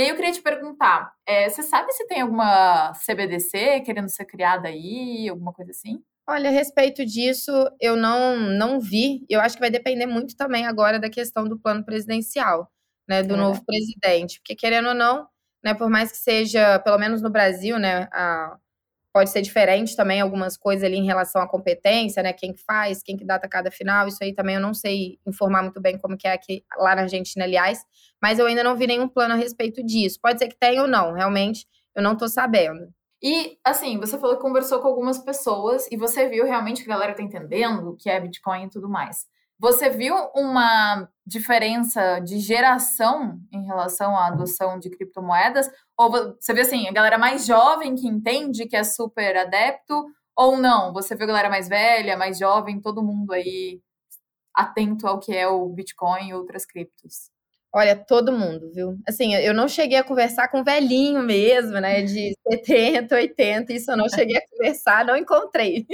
E 0.00 0.02
aí 0.02 0.08
eu 0.08 0.16
queria 0.16 0.32
te 0.32 0.40
perguntar, 0.40 1.12
é, 1.26 1.46
você 1.46 1.62
sabe 1.62 1.92
se 1.92 2.06
tem 2.06 2.22
alguma 2.22 2.94
CBDC 2.94 3.80
querendo 3.80 4.08
ser 4.08 4.24
criada 4.24 4.66
aí, 4.66 5.28
alguma 5.28 5.52
coisa 5.52 5.72
assim? 5.72 6.02
Olha, 6.26 6.48
a 6.48 6.52
respeito 6.52 7.04
disso, 7.04 7.52
eu 7.78 7.96
não, 7.96 8.34
não 8.34 8.80
vi. 8.80 9.26
Eu 9.28 9.42
acho 9.42 9.56
que 9.56 9.60
vai 9.60 9.70
depender 9.70 10.06
muito 10.06 10.34
também 10.34 10.66
agora 10.66 10.98
da 10.98 11.10
questão 11.10 11.44
do 11.44 11.58
plano 11.58 11.84
presidencial, 11.84 12.72
né, 13.06 13.22
do 13.22 13.34
é. 13.34 13.36
novo 13.36 13.62
presidente. 13.62 14.40
Porque, 14.40 14.54
querendo 14.54 14.88
ou 14.88 14.94
não, 14.94 15.28
né, 15.62 15.74
por 15.74 15.90
mais 15.90 16.10
que 16.10 16.16
seja, 16.16 16.78
pelo 16.78 16.96
menos 16.96 17.20
no 17.20 17.28
Brasil, 17.28 17.78
né, 17.78 18.08
a, 18.10 18.56
pode 19.12 19.30
ser 19.30 19.42
diferente 19.42 19.96
também 19.96 20.20
algumas 20.20 20.56
coisas 20.56 20.84
ali 20.84 20.96
em 20.96 21.04
relação 21.04 21.42
à 21.42 21.48
competência, 21.48 22.22
né, 22.22 22.32
quem 22.32 22.54
faz, 22.56 23.02
quem 23.02 23.16
que 23.16 23.24
data 23.24 23.48
cada 23.48 23.70
final, 23.70 24.06
isso 24.06 24.22
aí 24.22 24.34
também 24.34 24.54
eu 24.54 24.60
não 24.60 24.72
sei 24.72 25.18
informar 25.26 25.62
muito 25.62 25.80
bem 25.80 25.98
como 25.98 26.16
que 26.16 26.28
é 26.28 26.32
aqui, 26.32 26.64
lá 26.78 26.94
na 26.94 27.02
Argentina, 27.02 27.44
aliás, 27.44 27.84
mas 28.22 28.38
eu 28.38 28.46
ainda 28.46 28.62
não 28.62 28.76
vi 28.76 28.86
nenhum 28.86 29.08
plano 29.08 29.34
a 29.34 29.36
respeito 29.36 29.82
disso. 29.82 30.18
Pode 30.22 30.38
ser 30.38 30.48
que 30.48 30.58
tenha 30.58 30.82
ou 30.82 30.88
não, 30.88 31.12
realmente, 31.12 31.66
eu 31.94 32.02
não 32.02 32.12
estou 32.12 32.28
sabendo. 32.28 32.88
E, 33.22 33.58
assim, 33.62 33.98
você 33.98 34.18
falou 34.18 34.36
que 34.36 34.42
conversou 34.42 34.80
com 34.80 34.88
algumas 34.88 35.18
pessoas 35.18 35.86
e 35.90 35.96
você 35.96 36.28
viu 36.28 36.44
realmente 36.46 36.82
que 36.82 36.90
a 36.90 36.94
galera 36.94 37.14
tá 37.14 37.22
entendendo 37.22 37.90
o 37.90 37.96
que 37.96 38.08
é 38.08 38.18
Bitcoin 38.18 38.64
e 38.64 38.70
tudo 38.70 38.88
mais. 38.88 39.26
Você 39.60 39.90
viu 39.90 40.14
uma 40.34 41.06
diferença 41.26 42.18
de 42.20 42.38
geração 42.38 43.38
em 43.52 43.62
relação 43.66 44.16
à 44.16 44.28
adoção 44.28 44.78
de 44.78 44.88
criptomoedas? 44.88 45.70
Ou 45.98 46.10
você 46.10 46.54
vê 46.54 46.62
assim, 46.62 46.88
a 46.88 46.92
galera 46.92 47.18
mais 47.18 47.44
jovem 47.46 47.94
que 47.94 48.08
entende 48.08 48.66
que 48.66 48.74
é 48.74 48.82
super 48.82 49.36
adepto? 49.36 50.06
Ou 50.34 50.56
não? 50.56 50.94
Você 50.94 51.14
viu 51.14 51.24
a 51.24 51.26
galera 51.28 51.50
mais 51.50 51.68
velha, 51.68 52.16
mais 52.16 52.38
jovem, 52.38 52.80
todo 52.80 53.02
mundo 53.02 53.32
aí 53.34 53.82
atento 54.54 55.06
ao 55.06 55.20
que 55.20 55.36
é 55.36 55.46
o 55.46 55.68
Bitcoin 55.68 56.28
e 56.28 56.34
outras 56.34 56.64
criptos? 56.64 57.30
Olha, 57.72 57.94
todo 57.96 58.32
mundo, 58.32 58.72
viu? 58.72 58.98
Assim, 59.06 59.34
eu 59.34 59.52
não 59.54 59.68
cheguei 59.68 59.98
a 59.98 60.04
conversar 60.04 60.48
com 60.48 60.64
velhinho 60.64 61.22
mesmo, 61.22 61.78
né? 61.80 62.02
De 62.02 62.34
70, 62.50 63.14
80, 63.14 63.72
isso 63.74 63.90
eu 63.90 63.96
não 63.98 64.08
cheguei 64.08 64.38
a 64.38 64.48
conversar, 64.48 65.04
não 65.04 65.16
encontrei. 65.16 65.86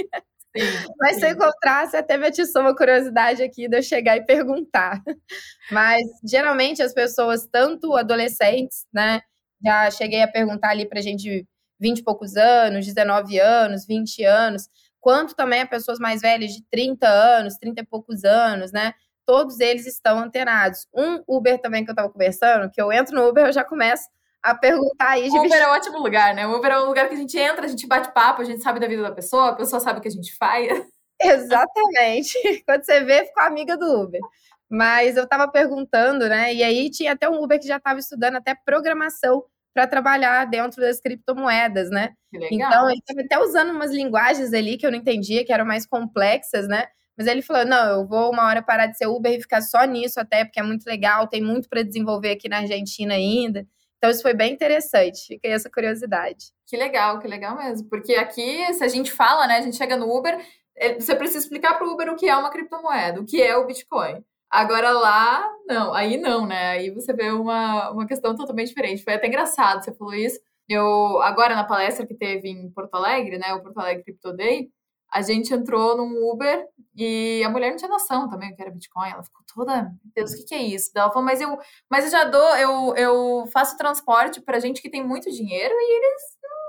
Mas 0.99 1.17
se 1.17 1.25
eu 1.25 1.31
encontrasse, 1.31 1.95
até 1.95 2.17
me 2.17 2.27
atiçou 2.27 2.61
uma 2.61 2.75
curiosidade 2.75 3.41
aqui 3.43 3.67
de 3.67 3.77
eu 3.77 3.83
chegar 3.83 4.17
e 4.17 4.25
perguntar. 4.25 5.01
Mas 5.71 6.03
geralmente 6.23 6.81
as 6.81 6.93
pessoas, 6.93 7.47
tanto 7.51 7.95
adolescentes, 7.95 8.85
né? 8.93 9.21
Já 9.63 9.89
cheguei 9.91 10.21
a 10.21 10.27
perguntar 10.27 10.69
ali 10.69 10.87
pra 10.87 11.01
gente 11.01 11.47
20 11.79 11.99
e 11.99 12.03
poucos 12.03 12.35
anos, 12.35 12.85
19 12.85 13.39
anos, 13.39 13.85
20 13.85 14.23
anos, 14.23 14.67
quanto 14.99 15.35
também 15.35 15.61
a 15.61 15.67
pessoas 15.67 15.99
mais 15.99 16.21
velhas 16.21 16.51
de 16.51 16.63
30 16.69 17.07
anos, 17.07 17.57
30 17.57 17.81
e 17.81 17.85
poucos 17.85 18.23
anos, 18.23 18.71
né? 18.71 18.93
todos 19.27 19.59
eles 19.59 19.85
estão 19.85 20.19
antenados. 20.19 20.87
Um 20.95 21.21
Uber 21.27 21.59
também 21.59 21.83
que 21.83 21.91
eu 21.91 21.93
estava 21.93 22.09
conversando, 22.09 22.71
que 22.71 22.81
eu 22.81 22.91
entro 22.91 23.13
no 23.13 23.27
Uber, 23.27 23.47
eu 23.47 23.53
já 23.53 23.63
começo 23.63 24.07
a 24.47 24.55
perguntar 24.55 25.09
aí. 25.09 25.29
De 25.29 25.37
Uber 25.37 25.61
é 25.61 25.67
um 25.67 25.71
ótimo 25.71 25.99
lugar, 25.99 26.33
né? 26.33 26.47
O 26.47 26.55
Uber 26.55 26.71
é 26.71 26.79
um 26.79 26.85
lugar 26.85 27.07
que 27.09 27.15
a 27.15 27.17
gente 27.17 27.37
entra, 27.37 27.65
a 27.65 27.67
gente 27.67 27.85
bate 27.85 28.13
papo, 28.13 28.41
a 28.41 28.45
gente 28.45 28.63
sabe 28.63 28.79
da 28.79 28.87
vida 28.87 29.01
da 29.01 29.11
pessoa, 29.11 29.49
a 29.49 29.55
pessoa 29.55 29.79
sabe 29.79 29.99
o 29.99 30.01
que 30.01 30.07
a 30.07 30.11
gente 30.11 30.35
faz. 30.35 30.67
Exatamente. 31.21 32.33
Quando 32.65 32.83
você 32.83 33.03
vê, 33.03 33.25
ficou 33.25 33.43
amiga 33.43 33.75
do 33.75 34.03
Uber. 34.03 34.21
Mas 34.69 35.17
eu 35.17 35.23
estava 35.23 35.49
perguntando, 35.49 36.27
né? 36.29 36.53
E 36.53 36.63
aí 36.63 36.89
tinha 36.89 37.13
até 37.13 37.29
um 37.29 37.43
Uber 37.43 37.59
que 37.59 37.67
já 37.67 37.77
estava 37.77 37.99
estudando 37.99 38.35
até 38.35 38.55
programação 38.65 39.43
para 39.73 39.85
trabalhar 39.85 40.45
dentro 40.45 40.81
das 40.81 40.99
criptomoedas, 40.99 41.89
né? 41.89 42.13
Então 42.33 42.89
ele 42.89 42.99
estava 42.99 43.21
até 43.21 43.39
usando 43.39 43.71
umas 43.71 43.91
linguagens 43.91 44.53
ali 44.53 44.77
que 44.77 44.85
eu 44.85 44.91
não 44.91 44.97
entendia, 44.97 45.45
que 45.45 45.53
eram 45.53 45.65
mais 45.65 45.85
complexas, 45.85 46.67
né? 46.67 46.85
Mas 47.17 47.27
ele 47.27 47.41
falou: 47.41 47.65
não, 47.65 47.99
eu 47.99 48.07
vou 48.07 48.31
uma 48.31 48.45
hora 48.45 48.61
parar 48.61 48.87
de 48.87 48.97
ser 48.97 49.07
Uber 49.07 49.31
e 49.31 49.41
ficar 49.41 49.61
só 49.61 49.83
nisso, 49.85 50.19
até 50.19 50.45
porque 50.45 50.59
é 50.59 50.63
muito 50.63 50.85
legal, 50.85 51.27
tem 51.27 51.41
muito 51.41 51.67
para 51.67 51.83
desenvolver 51.83 52.31
aqui 52.31 52.47
na 52.47 52.59
Argentina 52.59 53.13
ainda. 53.13 53.65
Então, 53.97 54.09
isso 54.09 54.21
foi 54.21 54.33
bem 54.33 54.53
interessante. 54.53 55.27
Fiquei 55.27 55.51
essa 55.51 55.69
curiosidade. 55.69 56.51
Que 56.67 56.77
legal, 56.77 57.19
que 57.19 57.27
legal 57.27 57.57
mesmo. 57.57 57.89
Porque 57.89 58.15
aqui, 58.15 58.73
se 58.73 58.83
a 58.83 58.87
gente 58.87 59.11
fala, 59.11 59.47
né, 59.47 59.57
a 59.57 59.61
gente 59.61 59.77
chega 59.77 59.97
no 59.97 60.15
Uber, 60.15 60.39
é, 60.75 60.99
você 60.99 61.15
precisa 61.15 61.39
explicar 61.39 61.77
para 61.77 61.87
o 61.87 61.91
Uber 61.91 62.09
o 62.09 62.15
que 62.15 62.29
é 62.29 62.35
uma 62.35 62.51
criptomoeda, 62.51 63.19
o 63.19 63.25
que 63.25 63.41
é 63.41 63.57
o 63.57 63.65
Bitcoin. 63.65 64.23
Agora 64.49 64.91
lá, 64.91 65.45
não, 65.67 65.93
aí 65.93 66.17
não, 66.17 66.45
né? 66.45 66.69
Aí 66.69 66.89
você 66.91 67.11
vê 67.13 67.31
uma, 67.31 67.91
uma 67.91 68.07
questão 68.07 68.35
totalmente 68.35 68.69
diferente. 68.69 69.03
Foi 69.03 69.15
até 69.15 69.27
engraçado, 69.27 69.83
você 69.83 69.93
falou 69.93 70.13
isso. 70.13 70.39
Eu, 70.69 71.21
agora 71.21 71.55
na 71.55 71.63
palestra 71.63 72.05
que 72.05 72.13
teve 72.13 72.49
em 72.49 72.69
Porto 72.71 72.93
Alegre, 72.95 73.37
né, 73.37 73.53
o 73.53 73.61
Porto 73.61 73.77
Alegre 73.79 74.03
Crypto 74.03 74.33
Day, 74.33 74.69
a 75.11 75.21
gente 75.21 75.53
entrou 75.53 75.97
num 75.97 76.31
Uber 76.31 76.67
e 76.95 77.43
a 77.43 77.49
mulher 77.49 77.69
não 77.69 77.77
tinha 77.77 77.89
noção 77.89 78.27
também 78.29 78.51
o 78.51 78.55
que 78.55 78.61
era 78.61 78.71
Bitcoin. 78.71 79.09
Ela 79.09 79.23
ficou 79.23 79.41
toda, 79.53 79.83
meu 79.83 80.11
Deus, 80.15 80.33
o 80.33 80.37
que, 80.37 80.43
que 80.43 80.55
é 80.55 80.61
isso? 80.61 80.91
Ela 80.95 81.09
falou, 81.09 81.23
mas 81.23 81.39
eu, 81.39 81.57
mas 81.89 82.05
eu 82.05 82.11
já 82.11 82.23
dou, 82.25 82.57
eu, 82.57 82.95
eu 82.95 83.47
faço 83.51 83.77
transporte 83.77 84.41
para 84.41 84.59
gente 84.59 84.81
que 84.81 84.89
tem 84.89 85.05
muito 85.05 85.31
dinheiro 85.31 85.73
e 85.73 85.97
eles 85.97 86.21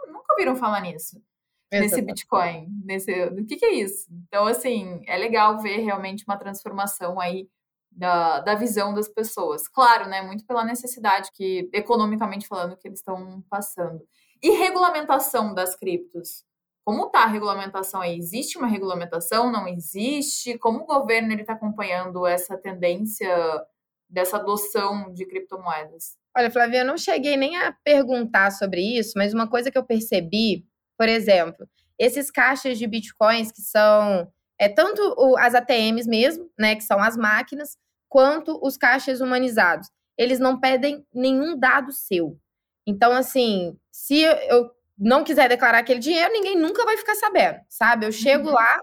nunca 0.08 0.32
ouviram 0.32 0.56
falar 0.56 0.80
nisso. 0.80 1.20
Exatamente. 1.70 1.90
Nesse 1.90 2.02
Bitcoin, 2.02 2.68
nesse, 2.84 3.24
o 3.24 3.46
que, 3.46 3.56
que 3.56 3.64
é 3.64 3.74
isso? 3.74 4.06
Então, 4.26 4.46
assim, 4.46 5.02
é 5.06 5.18
legal 5.18 5.58
ver 5.58 5.78
realmente 5.78 6.24
uma 6.26 6.38
transformação 6.38 7.20
aí 7.20 7.46
da, 7.90 8.40
da 8.40 8.54
visão 8.54 8.94
das 8.94 9.08
pessoas. 9.08 9.68
Claro, 9.68 10.08
né? 10.08 10.22
Muito 10.22 10.46
pela 10.46 10.64
necessidade 10.64 11.30
que, 11.34 11.68
economicamente 11.72 12.46
falando, 12.46 12.76
que 12.76 12.88
eles 12.88 13.00
estão 13.00 13.42
passando. 13.50 14.00
E 14.42 14.50
regulamentação 14.50 15.52
das 15.52 15.74
criptos? 15.74 16.44
Como 16.88 17.08
está 17.08 17.24
a 17.24 17.26
regulamentação 17.26 18.00
aí? 18.00 18.16
Existe 18.16 18.56
uma 18.56 18.66
regulamentação? 18.66 19.52
Não 19.52 19.68
existe? 19.68 20.56
Como 20.56 20.78
o 20.78 20.86
governo 20.86 21.34
está 21.34 21.52
acompanhando 21.52 22.26
essa 22.26 22.56
tendência 22.56 23.28
dessa 24.08 24.38
adoção 24.38 25.12
de 25.12 25.26
criptomoedas? 25.26 26.16
Olha, 26.34 26.50
Flávia, 26.50 26.78
eu 26.78 26.86
não 26.86 26.96
cheguei 26.96 27.36
nem 27.36 27.58
a 27.58 27.72
perguntar 27.84 28.52
sobre 28.52 28.80
isso, 28.80 29.12
mas 29.16 29.34
uma 29.34 29.46
coisa 29.46 29.70
que 29.70 29.76
eu 29.76 29.84
percebi, 29.84 30.64
por 30.96 31.10
exemplo, 31.10 31.68
esses 31.98 32.30
caixas 32.30 32.78
de 32.78 32.86
bitcoins 32.86 33.52
que 33.52 33.60
são 33.60 34.26
é 34.58 34.66
tanto 34.66 35.36
as 35.40 35.54
ATMs 35.54 36.08
mesmo, 36.08 36.50
né, 36.58 36.74
que 36.74 36.84
são 36.84 37.02
as 37.02 37.18
máquinas, 37.18 37.76
quanto 38.08 38.58
os 38.62 38.78
caixas 38.78 39.20
humanizados. 39.20 39.90
Eles 40.16 40.38
não 40.38 40.58
pedem 40.58 41.06
nenhum 41.12 41.54
dado 41.54 41.92
seu. 41.92 42.40
Então, 42.86 43.12
assim, 43.12 43.76
se 43.92 44.22
eu 44.22 44.70
não 44.98 45.22
quiser 45.22 45.48
declarar 45.48 45.78
aquele 45.78 46.00
dinheiro, 46.00 46.32
ninguém 46.32 46.56
nunca 46.56 46.84
vai 46.84 46.96
ficar 46.96 47.14
sabendo, 47.14 47.60
sabe? 47.68 48.04
Eu 48.06 48.12
chego 48.12 48.48
uhum. 48.48 48.54
lá, 48.54 48.80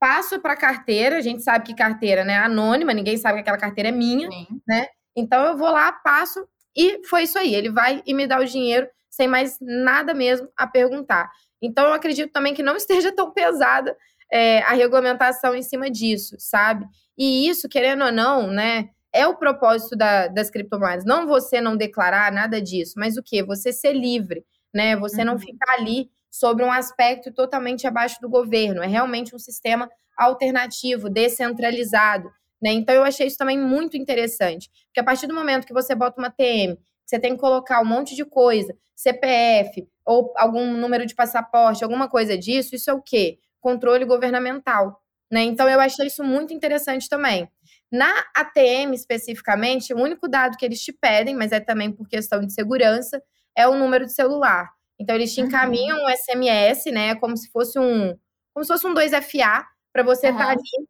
passo 0.00 0.40
para 0.40 0.56
carteira, 0.56 1.18
a 1.18 1.20
gente 1.20 1.42
sabe 1.42 1.66
que 1.66 1.74
carteira 1.74 2.24
né, 2.24 2.34
é 2.34 2.38
anônima, 2.38 2.94
ninguém 2.94 3.16
sabe 3.16 3.34
que 3.34 3.40
aquela 3.42 3.58
carteira 3.58 3.90
é 3.90 3.92
minha, 3.92 4.30
Sim. 4.30 4.46
né? 4.66 4.86
Então 5.14 5.44
eu 5.44 5.56
vou 5.56 5.70
lá, 5.70 5.92
passo 5.92 6.46
e 6.76 7.06
foi 7.06 7.24
isso 7.24 7.38
aí. 7.38 7.54
Ele 7.54 7.70
vai 7.70 8.02
e 8.06 8.14
me 8.14 8.26
dá 8.26 8.38
o 8.40 8.44
dinheiro 8.44 8.88
sem 9.10 9.28
mais 9.28 9.58
nada 9.60 10.14
mesmo 10.14 10.48
a 10.56 10.66
perguntar. 10.66 11.30
Então 11.60 11.86
eu 11.86 11.92
acredito 11.92 12.32
também 12.32 12.54
que 12.54 12.62
não 12.62 12.74
esteja 12.76 13.12
tão 13.12 13.30
pesada 13.30 13.96
é, 14.32 14.62
a 14.62 14.72
regulamentação 14.72 15.54
em 15.54 15.62
cima 15.62 15.90
disso, 15.90 16.36
sabe? 16.38 16.86
E 17.16 17.46
isso, 17.46 17.68
querendo 17.68 18.04
ou 18.04 18.12
não, 18.12 18.46
né? 18.46 18.88
É 19.14 19.26
o 19.26 19.36
propósito 19.36 19.94
da, 19.94 20.26
das 20.28 20.50
criptomoedas. 20.50 21.04
Não 21.04 21.26
você 21.26 21.60
não 21.60 21.76
declarar 21.76 22.32
nada 22.32 22.62
disso, 22.62 22.94
mas 22.96 23.18
o 23.18 23.22
que? 23.22 23.42
Você 23.42 23.70
ser 23.70 23.92
livre 23.92 24.42
né? 24.72 24.96
Você 24.96 25.20
uhum. 25.20 25.26
não 25.26 25.38
ficar 25.38 25.74
ali 25.74 26.10
sobre 26.30 26.64
um 26.64 26.72
aspecto 26.72 27.30
totalmente 27.30 27.86
abaixo 27.86 28.18
do 28.20 28.28
governo. 28.28 28.82
É 28.82 28.86
realmente 28.86 29.36
um 29.36 29.38
sistema 29.38 29.90
alternativo, 30.16 31.10
descentralizado. 31.10 32.30
Né? 32.60 32.72
Então, 32.72 32.94
eu 32.94 33.04
achei 33.04 33.26
isso 33.26 33.36
também 33.36 33.58
muito 33.58 33.96
interessante. 33.96 34.70
Porque 34.86 35.00
a 35.00 35.04
partir 35.04 35.26
do 35.26 35.34
momento 35.34 35.66
que 35.66 35.72
você 35.72 35.94
bota 35.94 36.20
uma 36.20 36.30
TM, 36.30 36.78
você 37.04 37.18
tem 37.18 37.34
que 37.34 37.40
colocar 37.40 37.82
um 37.82 37.84
monte 37.84 38.14
de 38.14 38.24
coisa, 38.24 38.74
CPF, 38.96 39.86
ou 40.06 40.32
algum 40.36 40.72
número 40.76 41.04
de 41.04 41.14
passaporte, 41.14 41.84
alguma 41.84 42.08
coisa 42.08 42.38
disso, 42.38 42.74
isso 42.74 42.90
é 42.90 42.94
o 42.94 43.02
quê? 43.02 43.38
Controle 43.60 44.04
governamental. 44.04 45.02
Né? 45.30 45.42
Então, 45.42 45.68
eu 45.68 45.80
achei 45.80 46.06
isso 46.06 46.22
muito 46.24 46.54
interessante 46.54 47.08
também. 47.08 47.48
Na 47.90 48.10
ATM, 48.34 48.94
especificamente, 48.94 49.92
o 49.92 49.98
único 49.98 50.26
dado 50.26 50.56
que 50.56 50.64
eles 50.64 50.80
te 50.80 50.92
pedem, 50.92 51.34
mas 51.34 51.52
é 51.52 51.60
também 51.60 51.92
por 51.92 52.08
questão 52.08 52.40
de 52.40 52.52
segurança, 52.54 53.22
é 53.56 53.66
o 53.68 53.76
número 53.76 54.06
de 54.06 54.12
celular. 54.12 54.70
Então 54.98 55.16
eles 55.16 55.34
te 55.34 55.40
uhum. 55.40 55.48
encaminham 55.48 55.98
um 55.98 56.08
SMS, 56.08 56.86
né, 56.92 57.14
como 57.16 57.36
se 57.36 57.50
fosse 57.50 57.78
um, 57.78 58.16
como 58.54 58.64
se 58.64 58.68
fosse 58.68 58.86
um 58.86 58.94
2FA 58.94 59.64
para 59.92 60.02
você 60.02 60.28
estar 60.28 60.40
uhum. 60.40 60.46
tá 60.46 60.50
ali 60.52 60.88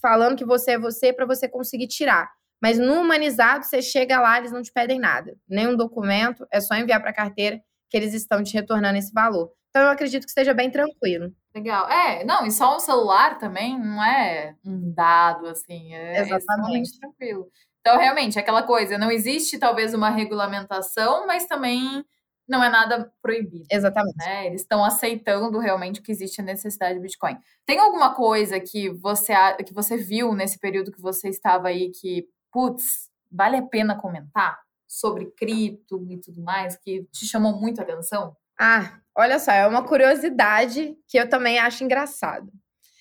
falando 0.00 0.36
que 0.36 0.44
você 0.44 0.72
é 0.72 0.78
você 0.78 1.12
para 1.12 1.26
você 1.26 1.48
conseguir 1.48 1.88
tirar. 1.88 2.30
Mas 2.62 2.78
no 2.78 3.00
humanizado, 3.00 3.64
você 3.64 3.82
chega 3.82 4.20
lá, 4.20 4.38
eles 4.38 4.52
não 4.52 4.62
te 4.62 4.72
pedem 4.72 4.98
nada, 4.98 5.36
nenhum 5.48 5.76
documento, 5.76 6.46
é 6.50 6.60
só 6.60 6.74
enviar 6.74 7.00
para 7.00 7.10
a 7.10 7.14
carteira 7.14 7.60
que 7.90 7.96
eles 7.96 8.14
estão 8.14 8.42
te 8.42 8.54
retornando 8.54 8.98
esse 8.98 9.12
valor. 9.12 9.50
Então 9.70 9.82
eu 9.82 9.90
acredito 9.90 10.22
que 10.22 10.30
esteja 10.30 10.54
bem 10.54 10.70
tranquilo. 10.70 11.32
Legal. 11.54 11.88
É, 11.90 12.24
não, 12.24 12.46
e 12.46 12.50
só 12.50 12.76
um 12.76 12.80
celular 12.80 13.38
também 13.38 13.78
não 13.78 14.02
é 14.02 14.54
um 14.64 14.92
dado 14.92 15.46
assim, 15.48 15.94
é 15.94 16.20
exatamente 16.20 16.98
tranquilo. 16.98 17.50
Então, 17.86 17.98
realmente, 17.98 18.38
aquela 18.38 18.62
coisa, 18.62 18.96
não 18.96 19.10
existe 19.10 19.58
talvez 19.58 19.92
uma 19.92 20.08
regulamentação, 20.08 21.26
mas 21.26 21.44
também 21.44 22.02
não 22.48 22.64
é 22.64 22.70
nada 22.70 23.12
proibido. 23.20 23.66
Exatamente. 23.70 24.16
Né? 24.16 24.46
Eles 24.46 24.62
estão 24.62 24.82
aceitando 24.82 25.58
realmente 25.58 26.00
que 26.00 26.10
existe 26.10 26.40
a 26.40 26.44
necessidade 26.44 26.94
de 26.94 27.00
Bitcoin. 27.00 27.36
Tem 27.66 27.78
alguma 27.78 28.14
coisa 28.14 28.58
que 28.58 28.88
você, 28.88 29.34
que 29.66 29.74
você 29.74 29.98
viu 29.98 30.34
nesse 30.34 30.58
período 30.58 30.90
que 30.90 31.00
você 31.00 31.28
estava 31.28 31.68
aí 31.68 31.90
que, 31.90 32.26
putz, 32.50 33.10
vale 33.30 33.58
a 33.58 33.62
pena 33.62 34.00
comentar 34.00 34.58
sobre 34.88 35.26
cripto 35.36 36.06
e 36.08 36.16
tudo 36.18 36.42
mais, 36.42 36.76
que 36.76 37.04
te 37.12 37.26
chamou 37.26 37.60
muito 37.60 37.80
a 37.80 37.82
atenção? 37.82 38.34
Ah, 38.58 38.98
olha 39.14 39.38
só, 39.38 39.52
é 39.52 39.66
uma 39.66 39.82
curiosidade 39.82 40.96
que 41.06 41.18
eu 41.18 41.28
também 41.28 41.58
acho 41.58 41.84
engraçado. 41.84 42.50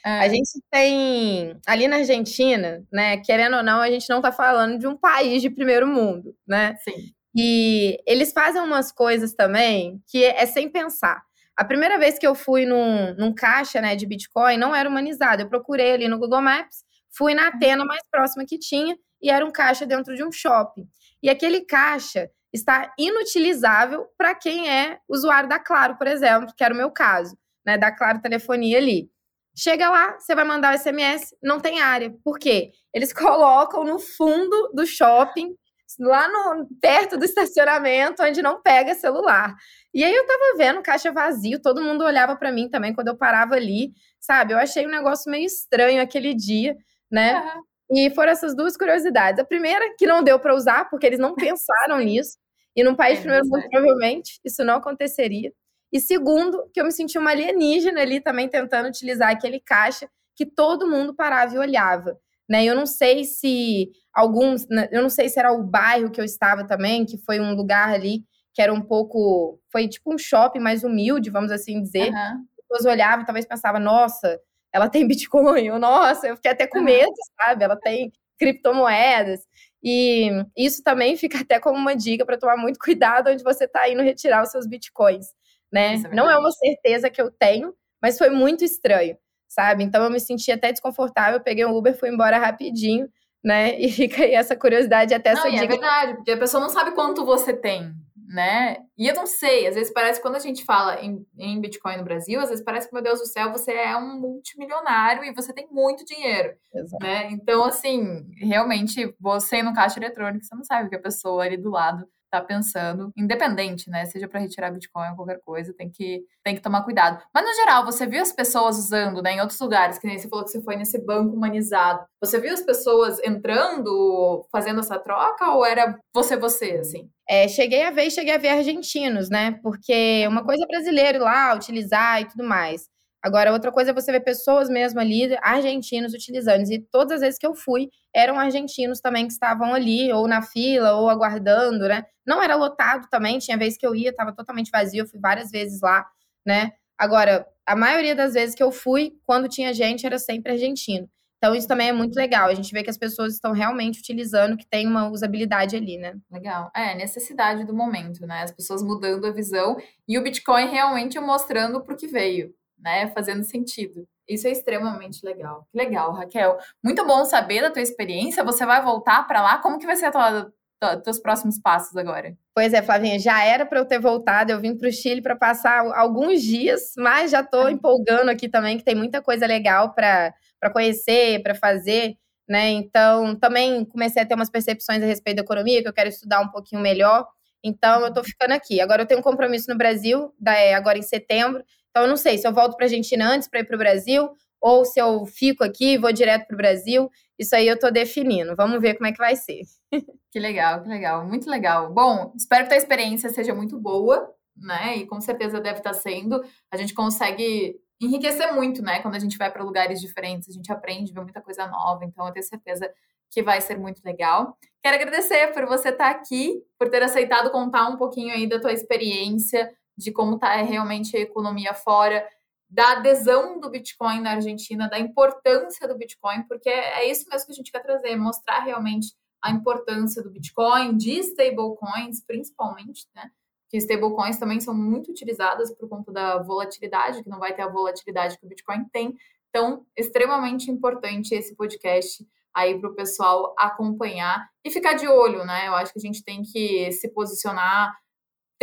É. 0.06 0.20
A 0.20 0.28
gente 0.28 0.62
tem 0.70 1.58
ali 1.66 1.88
na 1.88 1.98
Argentina, 1.98 2.84
né? 2.92 3.18
Querendo 3.18 3.58
ou 3.58 3.64
não, 3.64 3.80
a 3.80 3.90
gente 3.90 4.10
não 4.10 4.18
está 4.18 4.32
falando 4.32 4.78
de 4.78 4.86
um 4.86 4.98
país 4.98 5.42
de 5.42 5.50
primeiro 5.50 5.88
mundo, 5.88 6.36
né? 6.46 6.76
Sim. 6.84 7.14
E 7.36 7.98
eles 8.06 8.32
fazem 8.32 8.62
umas 8.62 8.92
coisas 8.92 9.34
também 9.34 10.02
que 10.08 10.24
é 10.24 10.46
sem 10.46 10.70
pensar. 10.70 11.24
A 11.56 11.64
primeira 11.64 11.98
vez 11.98 12.18
que 12.18 12.28
eu 12.28 12.36
fui 12.36 12.66
num, 12.66 13.14
num 13.16 13.34
caixa 13.34 13.80
né, 13.80 13.96
de 13.96 14.06
Bitcoin 14.06 14.58
não 14.58 14.76
era 14.76 14.90
humanizado. 14.90 15.42
Eu 15.42 15.50
procurei 15.50 15.94
ali 15.94 16.08
no 16.08 16.20
Google 16.20 16.42
Maps, 16.42 16.84
fui 17.16 17.34
na 17.34 17.48
Atena 17.48 17.86
mais 17.86 18.02
próxima 18.12 18.46
que 18.46 18.58
tinha 18.58 18.98
e 19.22 19.30
era 19.30 19.46
um 19.46 19.52
caixa 19.52 19.86
dentro 19.86 20.16
de 20.16 20.24
um 20.24 20.32
shopping. 20.32 20.88
E 21.22 21.30
aquele 21.30 21.62
caixa 21.62 22.30
está 22.52 22.94
inutilizável 23.00 24.08
para 24.18 24.36
quem 24.36 24.70
é 24.70 25.00
usuário 25.08 25.50
da 25.50 25.60
Claro, 25.60 25.96
por 25.98 26.08
exemplo, 26.08 26.54
que 26.56 26.64
era 26.64 26.74
o 26.74 26.78
meu 26.78 26.92
caso, 26.92 27.38
né, 27.66 27.78
da 27.78 27.92
Claro 27.92 28.22
Telefonia 28.22 28.78
ali. 28.78 29.10
Chega 29.56 29.90
lá, 29.90 30.18
você 30.20 30.34
vai 30.34 30.44
mandar 30.44 30.74
o 30.74 30.78
SMS, 30.78 31.36
não 31.42 31.60
tem 31.60 31.80
área. 31.82 32.12
Por 32.24 32.40
quê? 32.40 32.72
Eles 32.94 33.14
colocam 33.14 33.84
no 33.84 34.00
fundo 34.00 34.72
do 34.74 34.86
shopping, 34.86 35.56
lá 36.00 36.28
no, 36.28 36.68
perto 36.82 37.18
do 37.18 37.26
estacionamento, 37.26 38.24
onde 38.24 38.42
não 38.42 38.62
pega 38.62 38.96
celular. 38.96 39.54
E 39.94 40.04
aí 40.04 40.14
eu 40.14 40.26
tava 40.26 40.58
vendo 40.58 40.82
caixa 40.82 41.12
vazio, 41.12 41.62
todo 41.62 41.84
mundo 41.84 42.04
olhava 42.04 42.36
para 42.36 42.52
mim 42.52 42.68
também 42.68 42.94
quando 42.94 43.10
eu 43.10 43.18
parava 43.18 43.56
ali, 43.56 43.92
sabe? 44.20 44.54
Eu 44.54 44.58
achei 44.58 44.88
um 44.88 44.92
negócio 44.92 45.32
meio 45.32 45.46
estranho 45.46 46.02
aquele 46.02 46.34
dia, 46.34 46.76
né? 47.12 47.40
Uhum. 47.40 47.64
E 47.96 48.10
foram 48.16 48.32
essas 48.32 48.56
duas 48.56 48.76
curiosidades. 48.76 49.40
A 49.40 49.46
primeira, 49.46 49.94
que 49.98 50.08
não 50.08 50.24
deu 50.24 50.40
para 50.40 50.56
usar, 50.56 50.90
porque 50.90 51.06
eles 51.06 51.20
não 51.20 51.36
pensaram 51.36 52.00
nisso. 52.00 52.38
E 52.76 52.84
num 52.84 52.96
país 52.96 53.20
é, 53.20 53.22
primeiro 53.22 53.46
mundo, 53.46 53.70
provavelmente, 53.70 54.40
isso 54.44 54.64
não 54.64 54.76
aconteceria. 54.78 55.52
E 55.94 56.00
segundo, 56.00 56.68
que 56.74 56.82
eu 56.82 56.86
me 56.86 56.92
senti 56.92 57.20
uma 57.20 57.30
alienígena 57.30 58.02
ali 58.02 58.20
também 58.20 58.50
tentando 58.50 58.88
utilizar 58.88 59.30
aquele 59.30 59.60
caixa 59.60 60.10
que 60.36 60.44
todo 60.44 60.90
mundo 60.90 61.14
parava 61.14 61.54
e 61.54 61.60
olhava. 61.60 62.20
Né? 62.50 62.66
Eu 62.66 62.76
não 62.76 62.88
sei 62.88 63.24
se 63.24 63.92
alguns, 64.12 64.68
né, 64.68 64.90
eu 64.92 65.04
não 65.04 65.10
sei 65.10 65.30
se 65.30 65.40
era 65.40 65.54
o 65.54 65.64
bairro 65.64 66.10
que 66.10 66.20
eu 66.20 66.26
estava 66.26 66.66
também, 66.66 67.06
que 67.06 67.18
foi 67.20 67.40
um 67.40 67.54
lugar 67.54 67.90
ali 67.90 68.26
que 68.54 68.62
era 68.62 68.74
um 68.74 68.82
pouco, 68.82 69.60
foi 69.72 69.88
tipo 69.88 70.14
um 70.14 70.18
shopping 70.18 70.60
mais 70.60 70.84
humilde, 70.84 71.30
vamos 71.30 71.52
assim 71.52 71.82
dizer. 71.82 72.12
Uhum. 72.12 72.46
As 72.60 72.68
pessoas 72.68 72.86
olhavam, 72.94 73.26
talvez 73.26 73.46
pensavam, 73.46 73.82
nossa, 73.82 74.40
ela 74.72 74.90
tem 74.90 75.06
Bitcoin, 75.08 75.72
ou 75.72 75.80
nossa, 75.80 76.28
eu 76.28 76.36
fiquei 76.36 76.52
até 76.52 76.68
com 76.68 76.82
medo, 76.82 77.12
sabe? 77.40 77.64
Ela 77.64 77.76
tem 77.76 78.12
criptomoedas. 78.38 79.42
E 79.84 80.30
isso 80.56 80.82
também 80.84 81.18
fica 81.18 81.40
até 81.40 81.60
como 81.60 81.78
uma 81.78 81.96
dica 81.96 82.26
para 82.26 82.38
tomar 82.38 82.56
muito 82.56 82.80
cuidado 82.80 83.30
onde 83.30 83.44
você 83.44 83.66
está 83.66 83.90
indo 83.90 84.02
retirar 84.02 84.44
os 84.44 84.50
seus 84.50 84.68
bitcoins, 84.68 85.28
né? 85.74 85.96
É 85.96 86.16
Não 86.16 86.30
é 86.30 86.38
uma 86.38 86.52
certeza 86.52 87.10
que 87.10 87.20
eu 87.20 87.32
tenho, 87.32 87.74
mas 88.00 88.18
foi 88.18 88.30
muito 88.30 88.64
estranho, 88.64 89.18
sabe? 89.50 89.84
Então 89.84 90.04
eu 90.04 90.12
me 90.12 90.20
senti 90.20 90.52
até 90.52 90.72
desconfortável, 90.72 91.42
peguei 91.42 91.66
um 91.66 91.76
Uber, 91.76 91.98
fui 91.98 92.10
embora 92.10 92.38
rapidinho, 92.38 93.10
né? 93.44 93.76
E 93.82 93.92
fica 93.92 94.24
aí 94.24 94.36
essa 94.36 94.56
curiosidade 94.56 95.16
até 95.16 95.32
essa 95.32 95.46
não, 95.46 95.52
dica. 95.52 95.66
É 95.66 95.68
verdade, 95.68 96.14
porque 96.16 96.32
a 96.32 96.38
pessoa 96.38 96.62
não 96.62 96.70
sabe 96.70 96.92
quanto 96.92 97.26
você 97.26 97.54
tem, 97.54 97.92
né? 98.28 98.78
E 98.96 99.08
eu 99.08 99.16
não 99.16 99.26
sei, 99.26 99.66
às 99.66 99.74
vezes 99.74 99.92
parece 99.92 100.22
quando 100.22 100.36
a 100.36 100.40
gente 100.40 100.64
fala 100.64 101.02
em, 101.02 101.26
em 101.40 101.60
Bitcoin 101.60 101.98
no 101.98 102.04
Brasil, 102.04 102.40
às 102.40 102.50
vezes 102.50 102.64
parece 102.64 102.88
que, 102.88 102.94
meu 102.94 103.02
Deus 103.02 103.20
do 103.20 103.26
céu, 103.26 103.52
você 103.52 103.74
é 103.74 103.98
um 103.98 104.20
multimilionário 104.20 105.24
e 105.24 105.34
você 105.34 105.52
tem 105.52 105.68
muito 105.72 106.06
dinheiro, 106.06 106.54
Exato. 106.72 107.04
né? 107.04 107.30
Então, 107.32 107.66
assim, 107.66 108.28
realmente, 108.38 109.12
você 109.20 109.64
no 109.64 109.74
caixa 109.74 110.00
eletrônico, 110.00 110.46
você 110.46 110.56
não 110.56 110.64
sabe 110.64 110.86
o 110.86 110.90
que 110.90 110.96
a 110.96 111.02
pessoa 111.02 111.44
ali 111.44 111.58
do 111.58 111.72
lado 111.72 112.08
tá 112.40 112.46
pensando, 112.46 113.12
independente, 113.16 113.90
né? 113.90 114.06
Seja 114.06 114.28
para 114.28 114.40
retirar 114.40 114.72
Bitcoin 114.72 115.10
ou 115.10 115.16
qualquer 115.16 115.40
coisa, 115.46 115.74
tem 115.74 115.90
que, 115.90 116.24
tem 116.44 116.56
que 116.56 116.62
tomar 116.62 116.84
cuidado. 116.84 117.22
Mas 117.34 117.46
no 117.46 117.54
geral, 117.54 117.86
você 117.86 118.06
viu 118.06 118.22
as 118.22 118.32
pessoas 118.32 118.78
usando, 118.78 119.22
né, 119.22 119.34
em 119.34 119.42
outros 119.42 119.60
lugares, 119.60 119.98
que 119.98 120.08
nem 120.08 120.18
você 120.18 120.28
falou 120.28 120.46
que 120.46 120.52
você 120.52 120.62
foi 120.62 120.76
nesse 120.76 121.04
banco 121.04 121.36
humanizado. 121.36 122.06
Você 122.22 122.40
viu 122.40 122.54
as 122.54 122.62
pessoas 122.62 123.20
entrando, 123.24 124.46
fazendo 124.52 124.80
essa 124.80 125.00
troca 125.00 125.52
ou 125.52 125.66
era 125.66 125.98
você 126.14 126.36
você 126.36 126.78
assim? 126.80 127.10
É, 127.30 127.48
cheguei 127.48 127.84
a 127.84 127.92
ver 127.92 128.12
cheguei 128.12 128.36
a 128.36 128.38
ver 128.38 128.50
argentinos, 128.50 129.30
né? 129.30 129.60
Porque 129.64 130.26
uma 130.28 130.44
coisa 130.44 130.64
é 130.64 130.68
brasileiro 130.68 131.20
lá 131.20 131.54
utilizar 131.56 132.22
e 132.22 132.26
tudo 132.26 132.44
mais. 132.44 132.93
Agora, 133.24 133.54
outra 133.54 133.72
coisa 133.72 133.92
é 133.92 133.94
você 133.94 134.12
ver 134.12 134.20
pessoas 134.20 134.68
mesmo 134.70 135.00
ali, 135.00 135.34
argentinos, 135.42 136.14
utilizando. 136.14 136.70
E 136.70 136.80
todas 136.92 137.14
as 137.14 137.22
vezes 137.22 137.40
que 137.40 137.48
eu 137.48 137.56
fui, 137.56 137.90
eram 138.14 138.38
argentinos 138.38 139.00
também 139.00 139.26
que 139.26 139.32
estavam 139.32 139.74
ali, 139.74 140.12
ou 140.12 140.28
na 140.28 140.42
fila, 140.42 140.98
ou 140.98 141.10
aguardando, 141.10 141.88
né? 141.88 142.04
Não 142.28 142.44
era 142.44 142.56
lotado 142.56 143.08
também, 143.10 143.40
tinha 143.40 143.58
vezes 143.58 143.78
que 143.78 143.88
eu 143.88 143.96
ia, 143.96 144.10
estava 144.10 144.34
totalmente 144.34 144.70
vazio, 144.70 145.04
eu 145.04 145.08
fui 145.08 145.22
várias 145.22 145.50
vezes 145.50 145.80
lá, 145.82 146.06
né? 146.46 146.74
Agora, 146.98 147.48
a 147.66 147.78
maioria 147.78 148.14
das 148.14 148.34
vezes 148.34 148.54
que 148.54 148.62
eu 148.62 148.74
fui, 148.74 149.14
quando 149.26 149.48
tinha 149.48 149.74
gente, 149.74 150.06
era 150.06 150.20
sempre 150.20 150.52
argentino. 150.52 151.10
Então, 151.38 151.56
isso 151.56 151.68
também 151.68 151.90
é 151.90 151.94
muito 151.94 152.16
legal. 152.16 152.50
A 152.50 152.54
gente 152.54 152.74
vê 152.74 152.84
que 152.84 152.90
as 152.90 152.98
pessoas 152.98 153.34
estão 153.34 153.54
realmente 153.54 154.00
utilizando, 154.00 154.58
que 154.58 154.68
tem 154.68 154.86
uma 154.86 155.10
usabilidade 155.10 155.78
ali, 155.78 155.98
né? 155.98 156.14
Legal. 156.30 156.72
É, 156.76 156.94
necessidade 156.96 157.66
do 157.66 157.74
momento, 157.74 158.26
né? 158.26 158.44
As 158.44 158.52
pessoas 158.52 158.84
mudando 158.84 159.26
a 159.26 159.32
visão 159.32 159.78
e 160.08 160.18
o 160.18 160.24
Bitcoin 160.24 160.68
realmente 160.68 161.18
mostrando 161.20 161.82
para 161.82 161.94
o 161.94 161.98
que 161.98 162.08
veio 162.08 162.54
né? 162.84 163.08
Fazendo 163.12 163.44
sentido. 163.44 164.08
Isso 164.28 164.48
é 164.48 164.52
extremamente 164.52 165.26
legal. 165.26 165.68
Que 165.72 165.78
legal, 165.78 166.14
Raquel. 166.14 166.58
Muito 166.84 167.06
bom 167.06 167.26
saber 167.26 167.62
da 167.62 167.72
tua 167.72 167.82
experiência. 167.82 168.44
Você 168.44 168.66
vai 168.66 168.82
voltar 168.82 169.28
para 169.28 169.42
lá? 169.42 169.58
Como 169.58 169.78
que 169.78 169.86
vai 169.86 169.96
ser 169.96 170.06
a 170.08 170.12
tua, 170.12 170.54
tua, 170.80 170.98
teus 170.98 171.20
próximos 171.20 171.60
passos 171.60 171.96
agora? 171.98 172.36
Pois 172.56 172.74
é, 172.74 172.82
Flavinha, 172.82 173.20
já 173.20 173.44
era 173.44 173.66
para 173.66 173.80
eu 173.80 173.86
ter 173.86 174.00
voltado. 174.00 174.52
Eu 174.52 174.60
vim 174.60 174.78
para 174.78 174.88
o 174.88 174.92
Chile 174.92 175.22
para 175.22 175.36
passar 175.36 175.80
alguns 175.96 176.42
dias, 176.42 176.94
mas 176.98 177.32
já 177.32 177.42
estou 177.42 177.70
empolgando 177.70 178.30
aqui 178.30 178.48
também, 178.48 178.78
que 178.78 178.84
tem 178.84 178.96
muita 178.96 179.22
coisa 179.22 179.46
legal 179.46 179.94
para 179.94 180.34
conhecer, 180.72 181.42
para 181.44 181.56
fazer. 181.56 182.18
Né? 182.48 182.70
Então, 182.72 183.36
também 183.36 183.84
comecei 183.86 184.22
a 184.22 184.26
ter 184.26 184.36
umas 184.36 184.50
percepções 184.50 185.02
a 185.02 185.06
respeito 185.06 185.38
da 185.38 185.44
economia, 185.44 185.82
que 185.82 185.88
eu 185.88 185.94
quero 185.94 186.10
estudar 186.10 186.42
um 186.42 186.50
pouquinho 186.50 186.82
melhor. 186.82 187.28
Então, 187.64 188.02
eu 188.02 188.08
estou 188.08 188.24
ficando 188.24 188.52
aqui. 188.52 188.82
Agora, 188.82 189.02
eu 189.02 189.06
tenho 189.06 189.22
um 189.22 189.24
compromisso 189.24 189.70
no 189.70 189.78
Brasil, 189.78 190.34
agora 190.76 190.98
em 190.98 191.02
setembro, 191.02 191.64
então, 191.94 192.04
eu 192.06 192.10
não 192.10 192.18
sei 192.18 192.40
se 192.40 192.48
eu 192.48 192.52
volto 192.52 192.76
para 192.76 192.86
a 192.86 192.88
Argentina 192.88 193.30
antes 193.30 193.48
para 193.48 193.60
ir 193.60 193.66
para 193.66 193.76
o 193.76 193.78
Brasil 193.78 194.32
ou 194.60 194.84
se 194.84 195.00
eu 195.00 195.28
fico 195.28 195.64
aqui 195.64 195.94
e 195.94 195.98
vou 196.00 196.12
direto 196.12 196.48
para 196.48 196.56
o 196.56 196.58
Brasil. 196.58 197.08
Isso 197.38 197.56
aí 197.56 197.68
eu 197.68 197.76
estou 197.76 197.92
definindo. 197.92 198.56
Vamos 198.56 198.82
ver 198.82 198.96
como 198.96 199.06
é 199.06 199.12
que 199.12 199.20
vai 199.20 199.36
ser. 199.36 199.62
Que 200.34 200.40
legal, 200.40 200.82
que 200.82 200.90
legal. 200.90 201.28
Muito 201.28 201.48
legal. 201.48 201.94
Bom, 201.94 202.34
espero 202.36 202.68
que 202.68 202.74
a 202.74 202.78
experiência 202.78 203.30
seja 203.30 203.54
muito 203.54 203.80
boa, 203.80 204.34
né? 204.58 204.98
E 204.98 205.06
com 205.06 205.22
certeza 205.22 205.62
deve 205.62 205.78
estar 205.78 205.94
sendo. 205.94 206.44
A 206.72 206.76
gente 206.78 206.92
consegue 206.96 207.76
enriquecer 208.02 208.52
muito, 208.52 208.82
né? 208.82 209.00
Quando 209.00 209.14
a 209.14 209.20
gente 209.20 209.38
vai 209.38 209.52
para 209.52 209.64
lugares 209.64 210.02
diferentes, 210.02 210.50
a 210.50 210.52
gente 210.52 210.72
aprende, 210.72 211.14
vê 211.14 211.22
muita 211.22 211.40
coisa 211.40 211.68
nova. 211.68 212.04
Então, 212.04 212.26
eu 212.26 212.34
tenho 212.34 212.44
certeza 212.44 212.92
que 213.30 213.44
vai 213.44 213.62
ser 213.62 213.78
muito 213.78 214.02
legal. 214.04 214.58
Quero 214.82 214.96
agradecer 214.96 215.54
por 215.54 215.68
você 215.68 215.90
estar 215.90 216.10
aqui, 216.10 216.64
por 216.80 216.90
ter 216.90 217.04
aceitado 217.04 217.52
contar 217.52 217.88
um 217.88 217.96
pouquinho 217.96 218.34
aí 218.34 218.48
da 218.48 218.60
tua 218.60 218.74
experiência, 218.74 219.72
de 219.98 220.12
como 220.12 220.36
está 220.36 220.56
realmente 220.58 221.16
a 221.16 221.20
economia 221.20 221.74
fora, 221.74 222.28
da 222.70 222.94
adesão 222.94 223.60
do 223.60 223.70
Bitcoin 223.70 224.20
na 224.22 224.32
Argentina, 224.32 224.90
da 224.90 224.98
importância 224.98 225.88
do 225.88 225.96
Bitcoin, 225.96 226.44
porque 226.48 226.70
é 226.70 227.10
isso 227.10 227.30
mesmo 227.30 227.46
que 227.46 227.52
a 227.52 227.56
gente 227.56 227.72
quer 227.72 227.82
trazer, 227.82 228.16
mostrar 228.16 228.62
realmente 228.62 229.14
a 229.44 229.52
importância 229.52 230.24
do 230.24 230.32
Bitcoin, 230.32 230.98
de 230.98 231.20
stablecoins, 231.20 232.26
principalmente, 232.26 233.06
né? 233.14 233.30
Que 233.70 233.78
stablecoins 233.78 234.40
também 234.40 234.60
são 234.60 234.74
muito 234.74 235.12
utilizadas 235.12 235.72
por 235.76 235.88
conta 235.88 236.12
da 236.12 236.42
volatilidade, 236.42 237.22
que 237.22 237.30
não 237.30 237.40
vai 237.40 237.54
ter 237.54 237.62
a 237.62 237.70
volatilidade 237.70 238.40
que 238.40 238.46
o 238.46 238.50
Bitcoin 238.50 238.86
tem. 238.86 239.16
Então, 239.50 239.86
extremamente 239.96 240.72
importante 240.72 241.36
esse 241.36 241.56
podcast 241.56 242.26
aí 242.56 242.80
para 242.80 242.90
o 242.90 242.96
pessoal 242.96 243.54
acompanhar 243.58 244.48
e 244.64 244.72
ficar 244.72 244.94
de 244.94 245.08
olho, 245.08 245.44
né? 245.46 245.68
Eu 245.68 245.76
acho 245.76 245.92
que 245.92 246.00
a 246.00 246.02
gente 246.02 246.24
tem 246.24 246.42
que 246.42 246.92
se 246.92 247.10
posicionar 247.14 247.94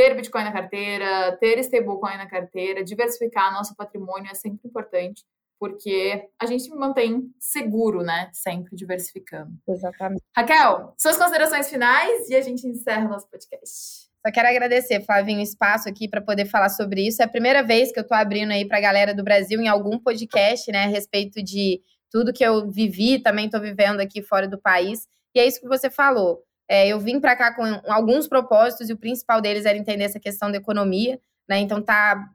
ter 0.01 0.15
Bitcoin 0.15 0.45
na 0.45 0.53
carteira, 0.53 1.37
ter 1.37 1.59
stablecoin 1.59 2.17
na 2.17 2.27
carteira, 2.27 2.83
diversificar 2.83 3.53
nosso 3.53 3.77
patrimônio 3.77 4.31
é 4.31 4.35
sempre 4.35 4.67
importante, 4.67 5.23
porque 5.59 6.27
a 6.41 6.47
gente 6.47 6.71
mantém 6.71 7.31
seguro, 7.39 8.03
né? 8.03 8.31
Sempre 8.33 8.75
diversificando. 8.75 9.53
Exatamente. 9.69 10.23
Raquel, 10.35 10.95
suas 10.99 11.19
considerações 11.19 11.69
finais 11.69 12.31
e 12.31 12.35
a 12.35 12.41
gente 12.41 12.67
encerra 12.67 13.05
o 13.05 13.11
nosso 13.11 13.29
podcast. 13.29 14.09
Só 14.27 14.33
quero 14.33 14.49
agradecer, 14.49 15.05
Flavinho, 15.05 15.41
o 15.41 15.43
espaço 15.43 15.87
aqui 15.87 16.09
para 16.09 16.23
poder 16.23 16.47
falar 16.47 16.71
sobre 16.71 17.07
isso. 17.07 17.21
É 17.21 17.27
a 17.27 17.29
primeira 17.29 17.63
vez 17.63 17.93
que 17.93 17.99
eu 17.99 18.03
estou 18.03 18.17
abrindo 18.17 18.53
aí 18.53 18.67
para 18.67 18.79
a 18.79 18.83
galera 18.83 19.15
do 19.15 19.23
Brasil 19.23 19.61
em 19.61 19.69
algum 19.69 19.99
podcast, 19.99 20.73
né, 20.73 20.85
a 20.85 20.89
respeito 20.89 21.43
de 21.43 21.83
tudo 22.11 22.33
que 22.33 22.45
eu 22.45 22.71
vivi, 22.71 23.19
também 23.19 23.47
estou 23.47 23.61
vivendo 23.61 24.01
aqui 24.01 24.23
fora 24.23 24.49
do 24.49 24.59
país. 24.59 25.07
E 25.35 25.41
é 25.41 25.47
isso 25.47 25.61
que 25.61 25.69
você 25.69 25.91
falou. 25.91 26.43
É, 26.71 26.87
eu 26.87 27.01
vim 27.01 27.19
para 27.19 27.35
cá 27.35 27.53
com 27.53 27.65
alguns 27.93 28.29
propósitos 28.29 28.89
e 28.89 28.93
o 28.93 28.97
principal 28.97 29.41
deles 29.41 29.67
era 29.67 29.77
entender 29.77 30.05
essa 30.05 30.21
questão 30.21 30.53
da 30.53 30.59
economia, 30.59 31.21
né? 31.49 31.59
Então 31.59 31.83
tá 31.83 32.31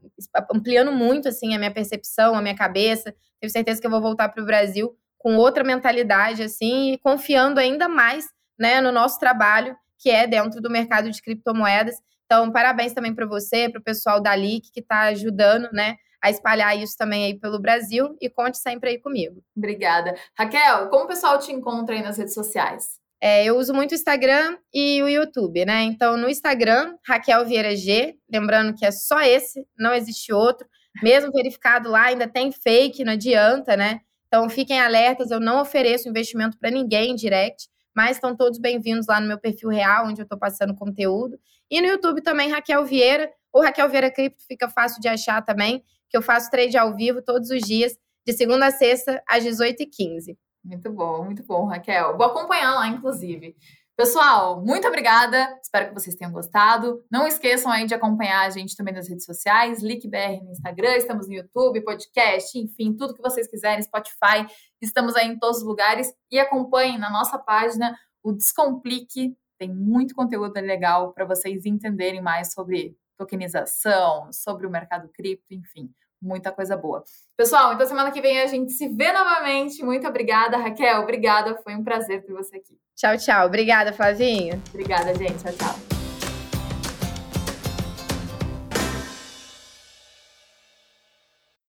ampliando 0.51 0.91
muito 0.91 1.29
assim 1.29 1.55
a 1.55 1.57
minha 1.57 1.71
percepção, 1.71 2.35
a 2.35 2.41
minha 2.41 2.53
cabeça. 2.53 3.15
Tenho 3.39 3.49
certeza 3.49 3.79
que 3.79 3.87
eu 3.87 3.91
vou 3.91 4.01
voltar 4.01 4.27
para 4.27 4.43
o 4.43 4.45
Brasil 4.45 4.93
com 5.17 5.37
outra 5.37 5.63
mentalidade 5.63 6.43
assim 6.43 6.91
e 6.91 6.97
confiando 6.97 7.61
ainda 7.61 7.87
mais, 7.87 8.25
né, 8.59 8.81
no 8.81 8.91
nosso 8.91 9.17
trabalho 9.19 9.73
que 9.97 10.09
é 10.09 10.27
dentro 10.27 10.61
do 10.61 10.69
mercado 10.69 11.09
de 11.09 11.21
criptomoedas. 11.21 11.95
Então, 12.25 12.51
parabéns 12.51 12.93
também 12.93 13.15
para 13.15 13.25
você, 13.25 13.69
para 13.69 13.79
o 13.79 13.83
pessoal 13.83 14.21
da 14.21 14.35
LIC 14.35 14.69
que 14.73 14.81
está 14.81 15.03
ajudando, 15.03 15.69
né, 15.71 15.95
a 16.21 16.29
espalhar 16.29 16.77
isso 16.77 16.97
também 16.97 17.23
aí 17.23 17.39
pelo 17.39 17.57
Brasil 17.57 18.17
e 18.19 18.29
conte 18.29 18.57
sempre 18.57 18.89
aí 18.89 18.99
comigo. 18.99 19.41
Obrigada. 19.55 20.13
Raquel, 20.37 20.89
como 20.89 21.05
o 21.05 21.07
pessoal 21.07 21.39
te 21.39 21.53
encontra 21.53 21.95
aí 21.95 22.03
nas 22.03 22.17
redes 22.17 22.33
sociais? 22.33 23.04
É, 23.21 23.45
eu 23.45 23.57
uso 23.57 23.73
muito 23.73 23.91
o 23.91 23.95
Instagram 23.95 24.57
e 24.73 25.01
o 25.01 25.07
YouTube, 25.07 25.65
né? 25.65 25.83
Então, 25.83 26.17
no 26.17 26.29
Instagram, 26.29 26.95
Raquel 27.05 27.45
Vieira 27.45 27.75
G, 27.75 28.15
lembrando 28.31 28.75
que 28.75 28.85
é 28.85 28.91
só 28.91 29.21
esse, 29.21 29.65
não 29.77 29.93
existe 29.93 30.33
outro. 30.33 30.67
Mesmo 31.01 31.31
verificado 31.31 31.89
lá, 31.89 32.03
ainda 32.03 32.27
tem 32.27 32.51
fake, 32.51 33.03
não 33.03 33.13
adianta, 33.13 33.75
né? 33.75 33.99
Então, 34.27 34.49
fiquem 34.49 34.79
alertas, 34.79 35.31
eu 35.31 35.39
não 35.39 35.61
ofereço 35.61 36.09
investimento 36.09 36.57
para 36.57 36.69
ninguém 36.69 37.11
em 37.11 37.15
direct, 37.15 37.67
mas 37.95 38.17
estão 38.17 38.35
todos 38.35 38.59
bem-vindos 38.59 39.07
lá 39.07 39.19
no 39.19 39.27
meu 39.27 39.39
perfil 39.39 39.69
real, 39.69 40.07
onde 40.07 40.21
eu 40.21 40.23
estou 40.23 40.37
passando 40.37 40.75
conteúdo. 40.75 41.39
E 41.71 41.79
no 41.81 41.87
YouTube 41.87 42.21
também, 42.21 42.49
Raquel 42.49 42.85
Vieira, 42.85 43.31
ou 43.51 43.61
Raquel 43.61 43.89
Vieira 43.89 44.11
Cripto, 44.11 44.43
fica 44.45 44.69
fácil 44.69 45.01
de 45.01 45.07
achar 45.07 45.41
também, 45.41 45.81
que 46.09 46.17
eu 46.17 46.21
faço 46.21 46.51
trade 46.51 46.77
ao 46.77 46.93
vivo 46.95 47.21
todos 47.21 47.49
os 47.49 47.61
dias, 47.61 47.97
de 48.25 48.33
segunda 48.33 48.67
a 48.67 48.71
sexta, 48.71 49.21
às 49.27 49.43
18h15. 49.43 50.35
Muito 50.65 50.91
bom, 50.91 51.23
muito 51.23 51.43
bom, 51.43 51.65
Raquel. 51.65 52.17
Vou 52.17 52.25
acompanhar 52.25 52.73
lá, 52.73 52.87
inclusive. 52.87 53.55
Pessoal, 53.95 54.65
muito 54.65 54.87
obrigada. 54.87 55.57
Espero 55.61 55.87
que 55.87 55.93
vocês 55.93 56.15
tenham 56.15 56.31
gostado. 56.33 57.05
Não 57.09 57.27
esqueçam 57.27 57.71
aí 57.71 57.85
de 57.85 57.93
acompanhar 57.93 58.45
a 58.45 58.49
gente 58.49 58.75
também 58.75 58.93
nas 58.93 59.07
redes 59.07 59.25
sociais, 59.25 59.83
LickBR 59.83 60.43
no 60.43 60.51
Instagram, 60.51 60.97
estamos 60.97 61.27
no 61.27 61.35
YouTube, 61.35 61.81
podcast, 61.81 62.57
enfim, 62.57 62.93
tudo 62.93 63.13
que 63.13 63.21
vocês 63.21 63.47
quiserem, 63.47 63.83
Spotify. 63.83 64.47
Estamos 64.81 65.15
aí 65.15 65.27
em 65.27 65.37
todos 65.37 65.59
os 65.59 65.63
lugares 65.63 66.11
e 66.31 66.39
acompanhem 66.39 66.97
na 66.97 67.11
nossa 67.11 67.37
página 67.37 67.95
o 68.23 68.33
Descomplique. 68.33 69.37
Tem 69.59 69.71
muito 69.71 70.15
conteúdo 70.15 70.59
legal 70.59 71.13
para 71.13 71.25
vocês 71.25 71.63
entenderem 71.65 72.21
mais 72.21 72.53
sobre 72.53 72.97
tokenização, 73.17 74.33
sobre 74.33 74.65
o 74.65 74.69
mercado 74.69 75.07
cripto, 75.13 75.53
enfim 75.53 75.93
muita 76.25 76.51
coisa 76.51 76.75
boa. 76.75 77.03
Pessoal, 77.37 77.73
então 77.73 77.85
semana 77.87 78.11
que 78.11 78.21
vem 78.21 78.41
a 78.41 78.47
gente 78.47 78.71
se 78.71 78.89
vê 78.89 79.11
novamente. 79.11 79.83
Muito 79.83 80.07
obrigada, 80.07 80.57
Raquel. 80.57 81.01
Obrigada, 81.01 81.55
foi 81.63 81.75
um 81.75 81.83
prazer 81.83 82.23
ter 82.23 82.33
você 82.33 82.57
aqui. 82.57 82.77
Tchau, 82.95 83.17
tchau. 83.17 83.45
Obrigada, 83.45 83.93
Flavinho. 83.93 84.61
Obrigada, 84.69 85.13
gente. 85.15 85.43
Tchau, 85.43 85.53
tchau. 85.53 85.94